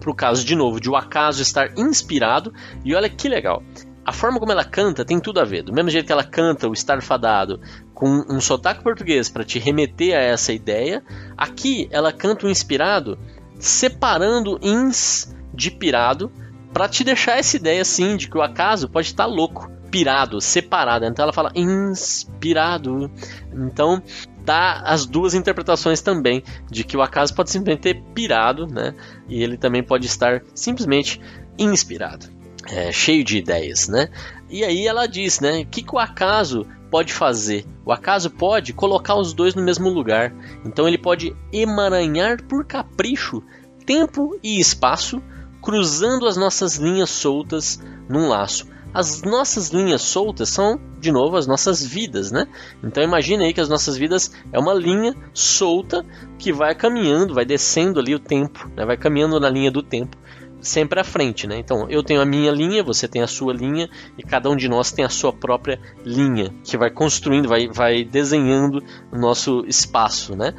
Pro 0.00 0.14
caso 0.14 0.44
de 0.44 0.54
novo 0.54 0.80
de 0.80 0.90
o 0.90 0.96
acaso 0.96 1.42
estar 1.42 1.78
inspirado. 1.78 2.52
E 2.84 2.94
olha 2.94 3.08
que 3.08 3.28
legal 3.28 3.62
a 4.04 4.12
forma 4.12 4.38
como 4.38 4.52
ela 4.52 4.64
canta 4.64 5.04
tem 5.04 5.18
tudo 5.18 5.40
a 5.40 5.44
ver. 5.44 5.62
Do 5.62 5.72
mesmo 5.72 5.90
jeito 5.90 6.06
que 6.06 6.12
ela 6.12 6.24
canta 6.24 6.68
o 6.68 6.72
Estar 6.72 7.00
Fadado 7.02 7.60
com 7.94 8.24
um 8.28 8.40
sotaque 8.40 8.82
português 8.82 9.28
para 9.28 9.44
te 9.44 9.58
remeter 9.58 10.16
a 10.16 10.20
essa 10.20 10.52
ideia, 10.52 11.02
aqui 11.36 11.88
ela 11.90 12.12
canta 12.12 12.46
o 12.46 12.50
inspirado 12.50 13.18
separando 13.58 14.58
ins 14.60 15.34
de 15.54 15.70
pirado 15.70 16.30
para 16.72 16.88
te 16.88 17.04
deixar 17.04 17.38
essa 17.38 17.56
ideia 17.56 17.82
assim 17.82 18.16
de 18.16 18.28
que 18.28 18.36
o 18.36 18.42
acaso 18.42 18.88
pode 18.88 19.06
estar 19.06 19.26
louco, 19.26 19.70
pirado, 19.90 20.40
separado. 20.40 21.06
Então 21.06 21.22
ela 21.22 21.32
fala 21.32 21.52
inspirado. 21.54 23.10
Então 23.52 24.02
dá 24.44 24.82
as 24.84 25.06
duas 25.06 25.32
interpretações 25.32 26.02
também 26.02 26.42
de 26.70 26.84
que 26.84 26.96
o 26.96 27.00
acaso 27.00 27.34
pode 27.34 27.50
simplesmente 27.50 27.82
ter 27.82 28.02
pirado, 28.12 28.66
né? 28.66 28.94
E 29.28 29.42
ele 29.42 29.56
também 29.56 29.82
pode 29.82 30.06
estar 30.06 30.42
simplesmente 30.54 31.20
inspirado 31.56 32.33
é, 32.70 32.92
cheio 32.92 33.24
de 33.24 33.38
ideias, 33.38 33.88
né? 33.88 34.08
E 34.48 34.64
aí 34.64 34.86
ela 34.86 35.06
diz, 35.06 35.40
né? 35.40 35.62
O 35.62 35.66
que, 35.66 35.82
que 35.82 35.94
o 35.94 35.98
acaso 35.98 36.66
pode 36.90 37.12
fazer? 37.12 37.66
O 37.84 37.92
acaso 37.92 38.30
pode 38.30 38.72
colocar 38.72 39.16
os 39.16 39.32
dois 39.32 39.54
no 39.54 39.62
mesmo 39.62 39.88
lugar. 39.88 40.34
Então 40.64 40.86
ele 40.86 40.98
pode 40.98 41.34
emaranhar 41.52 42.42
por 42.44 42.64
capricho 42.64 43.42
tempo 43.84 44.38
e 44.42 44.58
espaço, 44.58 45.22
cruzando 45.60 46.26
as 46.26 46.36
nossas 46.36 46.76
linhas 46.76 47.10
soltas 47.10 47.80
num 48.08 48.28
laço. 48.28 48.66
As 48.94 49.22
nossas 49.22 49.70
linhas 49.70 50.02
soltas 50.02 50.50
são, 50.50 50.80
de 51.00 51.10
novo, 51.10 51.36
as 51.36 51.48
nossas 51.48 51.84
vidas, 51.84 52.30
né? 52.30 52.46
Então 52.80 53.02
imagine 53.02 53.44
aí 53.44 53.52
que 53.52 53.60
as 53.60 53.68
nossas 53.68 53.96
vidas 53.96 54.30
é 54.52 54.58
uma 54.58 54.72
linha 54.72 55.16
solta 55.32 56.06
que 56.38 56.52
vai 56.52 56.76
caminhando, 56.76 57.34
vai 57.34 57.44
descendo 57.44 57.98
ali 57.98 58.14
o 58.14 58.20
tempo, 58.20 58.70
né? 58.76 58.86
vai 58.86 58.96
caminhando 58.96 59.40
na 59.40 59.50
linha 59.50 59.70
do 59.70 59.82
tempo 59.82 60.16
sempre 60.64 60.98
à 60.98 61.04
frente, 61.04 61.46
né? 61.46 61.58
Então, 61.58 61.88
eu 61.88 62.02
tenho 62.02 62.20
a 62.20 62.24
minha 62.24 62.50
linha, 62.50 62.82
você 62.82 63.06
tem 63.06 63.22
a 63.22 63.26
sua 63.26 63.52
linha 63.52 63.88
e 64.18 64.22
cada 64.22 64.50
um 64.50 64.56
de 64.56 64.68
nós 64.68 64.90
tem 64.90 65.04
a 65.04 65.08
sua 65.08 65.32
própria 65.32 65.78
linha 66.04 66.52
que 66.64 66.76
vai 66.76 66.90
construindo, 66.90 67.48
vai, 67.48 67.68
vai 67.68 68.04
desenhando 68.04 68.82
o 69.12 69.18
nosso 69.18 69.64
espaço, 69.68 70.34
né? 70.34 70.54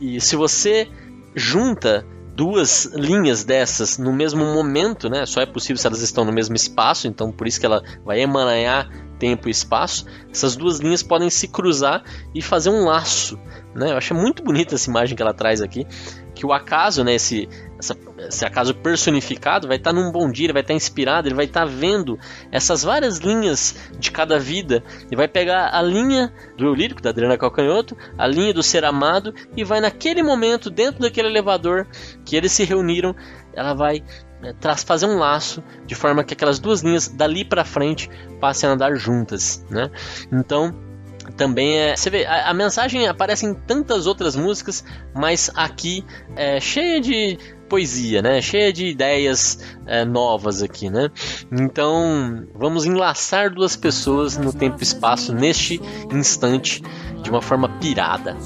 E 0.00 0.20
se 0.20 0.34
você 0.34 0.88
junta 1.34 2.04
duas 2.34 2.86
linhas 2.94 3.44
dessas 3.44 3.98
no 3.98 4.12
mesmo 4.12 4.44
momento, 4.44 5.10
né? 5.10 5.26
Só 5.26 5.42
é 5.42 5.46
possível 5.46 5.76
se 5.76 5.86
elas 5.86 6.00
estão 6.00 6.24
no 6.24 6.32
mesmo 6.32 6.56
espaço, 6.56 7.06
então 7.06 7.30
por 7.30 7.46
isso 7.46 7.60
que 7.60 7.66
ela 7.66 7.82
vai 8.04 8.20
emaranhar 8.20 8.88
tempo 9.18 9.48
e 9.48 9.50
espaço. 9.50 10.06
Essas 10.30 10.56
duas 10.56 10.78
linhas 10.80 11.02
podem 11.02 11.28
se 11.28 11.46
cruzar 11.46 12.02
e 12.34 12.40
fazer 12.40 12.70
um 12.70 12.86
laço, 12.86 13.38
né? 13.74 13.92
Eu 13.92 13.98
acho 13.98 14.14
muito 14.14 14.42
bonita 14.42 14.74
essa 14.74 14.88
imagem 14.88 15.14
que 15.14 15.22
ela 15.22 15.34
traz 15.34 15.60
aqui, 15.60 15.86
que 16.34 16.46
o 16.46 16.52
acaso, 16.52 17.04
né, 17.04 17.14
esse, 17.14 17.46
essa, 17.80 18.46
acaso 18.46 18.74
personificado 18.74 19.66
vai 19.66 19.76
estar 19.76 19.92
tá 19.92 19.98
num 19.98 20.12
bom 20.12 20.30
dia, 20.30 20.46
ele 20.46 20.52
vai 20.52 20.62
estar 20.62 20.74
tá 20.74 20.76
inspirado, 20.76 21.26
ele 21.26 21.34
vai 21.34 21.46
estar 21.46 21.60
tá 21.60 21.66
vendo 21.66 22.18
essas 22.52 22.82
várias 22.82 23.18
linhas 23.18 23.74
de 23.98 24.10
cada 24.10 24.38
vida 24.38 24.82
e 25.10 25.16
vai 25.16 25.26
pegar 25.26 25.70
a 25.74 25.82
linha 25.82 26.32
do 26.56 26.66
eu 26.66 26.74
lírico, 26.74 27.00
da 27.00 27.10
Adriana 27.10 27.38
Calcanhoto, 27.38 27.96
a 28.16 28.26
linha 28.26 28.52
do 28.52 28.62
ser 28.62 28.84
amado 28.84 29.34
e 29.56 29.64
vai 29.64 29.80
naquele 29.80 30.22
momento, 30.22 30.70
dentro 30.70 31.00
daquele 31.00 31.28
elevador 31.28 31.86
que 32.24 32.36
eles 32.36 32.52
se 32.52 32.64
reuniram, 32.64 33.16
ela 33.54 33.74
vai 33.74 34.04
né, 34.40 34.54
fazer 34.84 35.06
um 35.06 35.18
laço 35.18 35.62
de 35.86 35.94
forma 35.94 36.22
que 36.22 36.34
aquelas 36.34 36.58
duas 36.58 36.82
linhas 36.82 37.08
dali 37.08 37.44
para 37.44 37.64
frente 37.64 38.10
passem 38.40 38.68
a 38.68 38.72
andar 38.72 38.94
juntas, 38.94 39.64
né? 39.70 39.90
Então 40.30 40.89
também 41.36 41.78
é. 41.78 41.96
Você 41.96 42.10
vê, 42.10 42.24
a, 42.24 42.50
a, 42.50 42.54
mensagem 42.54 43.06
aparece 43.06 43.46
em 43.46 43.54
tantas 43.54 44.06
outras 44.06 44.36
músicas, 44.36 44.84
mas 45.14 45.50
aqui 45.54 46.04
é 46.36 46.60
cheia 46.60 47.00
de 47.00 47.38
poesia, 47.68 48.20
né? 48.20 48.42
Cheia 48.42 48.72
de 48.72 48.86
ideias 48.86 49.58
é, 49.86 50.04
novas 50.04 50.62
aqui, 50.62 50.90
né? 50.90 51.08
Então 51.52 52.46
vamos 52.54 52.84
enlaçar 52.84 53.52
duas 53.52 53.76
pessoas 53.76 54.36
no 54.36 54.52
tempo 54.52 54.78
e 54.80 54.82
espaço 54.82 55.32
neste 55.32 55.80
instante 56.12 56.82
de 57.22 57.30
uma 57.30 57.40
forma 57.40 57.68
pirada. 57.80 58.36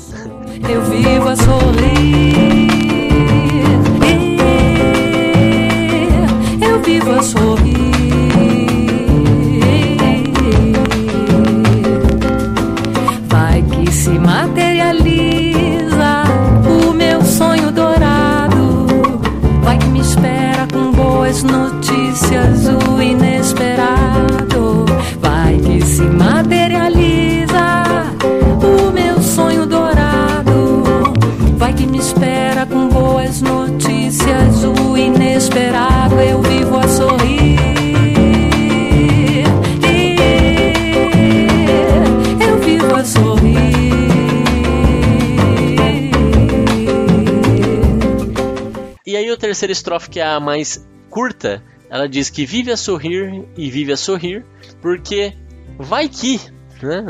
Eu 0.68 0.82
vivo 0.82 1.28
a 1.28 1.36
sorrir. 1.36 2.74
Eu 6.60 6.82
vivo 6.82 7.10
a 7.12 7.22
sorrir. 7.22 7.93
Notícias, 22.14 22.68
o 22.68 23.02
inesperado 23.02 24.84
vai 25.20 25.58
que 25.58 25.84
se 25.84 26.02
materializa. 26.02 27.84
O 28.62 28.92
meu 28.92 29.20
sonho 29.20 29.66
dourado 29.66 30.84
vai 31.56 31.72
que 31.72 31.86
me 31.86 31.98
espera 31.98 32.66
com 32.66 32.88
boas 32.88 33.40
notícias, 33.40 34.62
o 34.62 34.96
inesperado 34.96 36.20
eu 36.20 36.40
vivo 36.40 36.78
a 36.78 36.86
sorrir. 36.86 37.58
E 49.06 49.16
aí, 49.16 49.30
a 49.30 49.36
terceira 49.36 49.72
estrofe, 49.72 50.10
que 50.10 50.18
é 50.18 50.24
a 50.24 50.40
mais 50.40 50.84
curta, 51.08 51.62
ela 51.94 52.08
diz 52.08 52.28
que 52.28 52.44
vive 52.44 52.72
a 52.72 52.76
sorrir 52.76 53.46
e 53.56 53.70
vive 53.70 53.92
a 53.92 53.96
sorrir, 53.96 54.44
porque 54.82 55.32
vai 55.78 56.08
que, 56.08 56.40
né? 56.82 57.04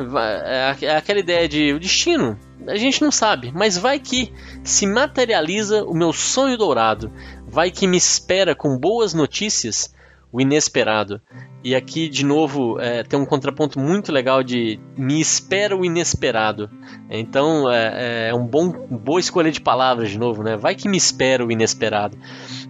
É, 0.45 0.85
é 0.85 0.97
aquela 0.97 1.21
ideia 1.21 1.49
de 1.49 1.73
o 1.73 1.81
destino, 1.81 2.39
a 2.69 2.77
gente 2.77 3.01
não 3.01 3.11
sabe, 3.11 3.51
mas 3.55 3.79
vai 3.79 3.99
que 3.99 4.31
se 4.63 4.87
materializa 4.87 5.85
o 5.85 5.95
meu 5.95 6.13
sonho 6.13 6.59
dourado, 6.59 7.11
vai 7.47 7.71
que 7.71 7.87
me 7.87 7.97
espera 7.97 8.55
com 8.55 8.79
boas 8.79 9.15
notícias 9.15 9.95
o 10.31 10.39
inesperado. 10.39 11.19
E 11.63 11.75
aqui, 11.75 12.07
de 12.07 12.23
novo, 12.27 12.79
é, 12.79 13.03
tem 13.05 13.19
um 13.19 13.25
contraponto 13.25 13.81
muito 13.81 14.13
legal 14.13 14.43
de 14.43 14.79
me 14.99 15.19
espera 15.19 15.75
o 15.75 15.83
inesperado. 15.83 16.69
Então, 17.09 17.71
é, 17.73 18.29
é 18.29 18.35
um 18.35 18.47
bom, 18.47 18.69
boa 18.91 19.19
escolha 19.19 19.51
de 19.51 19.63
palavras, 19.63 20.11
de 20.11 20.19
novo, 20.19 20.43
né? 20.43 20.59
Vai 20.59 20.75
que 20.75 20.91
me 20.91 20.99
espera 20.99 21.47
o 21.47 21.51
inesperado. 21.51 22.19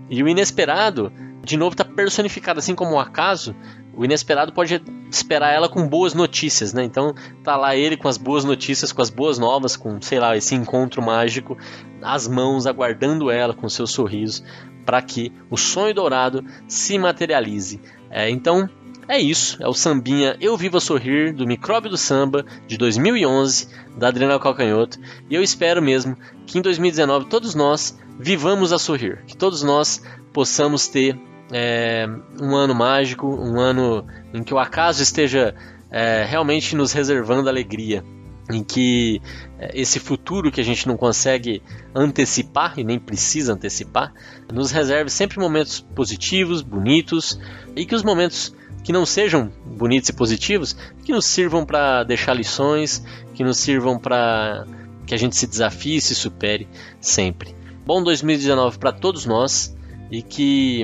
E 0.08 0.22
o 0.22 0.28
inesperado, 0.28 1.10
de 1.44 1.56
novo, 1.56 1.74
está 1.74 1.84
personificado, 1.84 2.58
assim 2.58 2.74
como 2.74 2.92
o 2.92 2.98
acaso, 2.98 3.54
o 3.96 4.04
inesperado 4.04 4.52
pode 4.52 4.82
esperar 5.10 5.52
ela 5.52 5.68
com 5.68 5.86
boas 5.86 6.14
notícias, 6.14 6.72
né? 6.72 6.82
Então 6.84 7.14
tá 7.42 7.56
lá 7.56 7.76
ele 7.76 7.96
com 7.96 8.08
as 8.08 8.16
boas 8.16 8.44
notícias, 8.44 8.92
com 8.92 9.00
as 9.00 9.10
boas 9.10 9.38
novas, 9.38 9.76
com, 9.76 10.00
sei 10.00 10.18
lá, 10.18 10.36
esse 10.36 10.54
encontro 10.54 11.00
mágico, 11.00 11.56
as 12.02 12.26
mãos 12.26 12.66
aguardando 12.66 13.30
ela 13.30 13.54
com 13.54 13.68
seu 13.68 13.86
sorriso 13.86 14.42
para 14.84 15.00
que 15.00 15.32
o 15.50 15.56
sonho 15.56 15.94
dourado 15.94 16.44
se 16.66 16.98
materialize. 16.98 17.80
É, 18.10 18.28
então 18.28 18.68
é 19.06 19.18
isso, 19.20 19.62
é 19.62 19.68
o 19.68 19.74
sambinha 19.74 20.36
Eu 20.40 20.56
Vivo 20.56 20.78
a 20.78 20.80
Sorrir 20.80 21.32
do 21.32 21.46
Micróbio 21.46 21.90
do 21.90 21.96
Samba 21.96 22.44
de 22.66 22.78
2011 22.78 23.68
da 23.98 24.08
Adriana 24.08 24.38
Calcanhoto 24.38 24.98
e 25.28 25.34
eu 25.34 25.42
espero 25.42 25.82
mesmo 25.82 26.16
que 26.46 26.58
em 26.58 26.62
2019 26.62 27.26
todos 27.26 27.54
nós 27.54 27.98
vivamos 28.18 28.72
a 28.72 28.78
sorrir, 28.78 29.22
que 29.26 29.36
todos 29.36 29.62
nós 29.62 30.02
possamos 30.32 30.88
ter 30.88 31.18
é, 31.56 32.04
um 32.42 32.56
ano 32.56 32.74
mágico, 32.74 33.28
um 33.28 33.60
ano 33.60 34.04
em 34.32 34.42
que 34.42 34.52
o 34.52 34.58
acaso 34.58 35.00
esteja 35.00 35.54
é, 35.88 36.24
realmente 36.24 36.74
nos 36.74 36.92
reservando 36.92 37.48
alegria, 37.48 38.04
em 38.50 38.64
que 38.64 39.22
é, 39.56 39.70
esse 39.80 40.00
futuro 40.00 40.50
que 40.50 40.60
a 40.60 40.64
gente 40.64 40.88
não 40.88 40.96
consegue 40.96 41.62
antecipar 41.94 42.76
e 42.76 42.82
nem 42.82 42.98
precisa 42.98 43.52
antecipar, 43.52 44.12
nos 44.52 44.72
reserve 44.72 45.08
sempre 45.08 45.38
momentos 45.38 45.78
positivos, 45.78 46.60
bonitos 46.60 47.38
e 47.76 47.86
que 47.86 47.94
os 47.94 48.02
momentos 48.02 48.52
que 48.82 48.92
não 48.92 49.06
sejam 49.06 49.52
bonitos 49.64 50.08
e 50.08 50.12
positivos, 50.12 50.76
que 51.04 51.12
nos 51.12 51.24
sirvam 51.24 51.64
para 51.64 52.02
deixar 52.02 52.34
lições, 52.34 53.04
que 53.32 53.44
nos 53.44 53.58
sirvam 53.58 53.96
para 53.96 54.66
que 55.06 55.14
a 55.14 55.16
gente 55.16 55.36
se 55.36 55.46
desafie 55.46 55.98
e 55.98 56.00
se 56.00 56.16
supere 56.16 56.66
sempre. 57.00 57.54
Bom 57.86 58.02
2019 58.02 58.76
para 58.76 58.90
todos 58.90 59.24
nós 59.24 59.72
e 60.10 60.20
que 60.20 60.82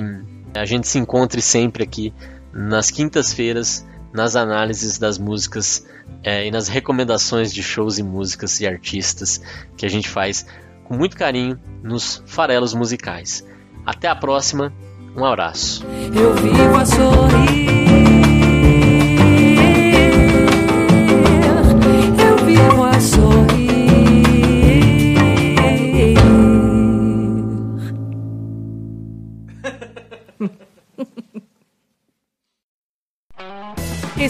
a 0.55 0.65
gente 0.65 0.87
se 0.87 0.97
encontre 0.97 1.41
sempre 1.41 1.83
aqui 1.83 2.13
nas 2.53 2.91
quintas-feiras 2.91 3.85
nas 4.13 4.35
análises 4.35 4.97
das 4.97 5.17
músicas 5.17 5.85
é, 6.23 6.45
e 6.45 6.51
nas 6.51 6.67
recomendações 6.67 7.53
de 7.53 7.63
shows 7.63 7.97
e 7.97 8.03
músicas 8.03 8.59
e 8.59 8.67
artistas 8.67 9.41
que 9.77 9.85
a 9.85 9.89
gente 9.89 10.09
faz 10.09 10.45
com 10.83 10.95
muito 10.95 11.15
carinho 11.15 11.57
nos 11.81 12.21
farelos 12.25 12.73
musicais. 12.73 13.45
Até 13.85 14.07
a 14.07 14.15
próxima, 14.15 14.73
um 15.15 15.25
abraço. 15.25 15.85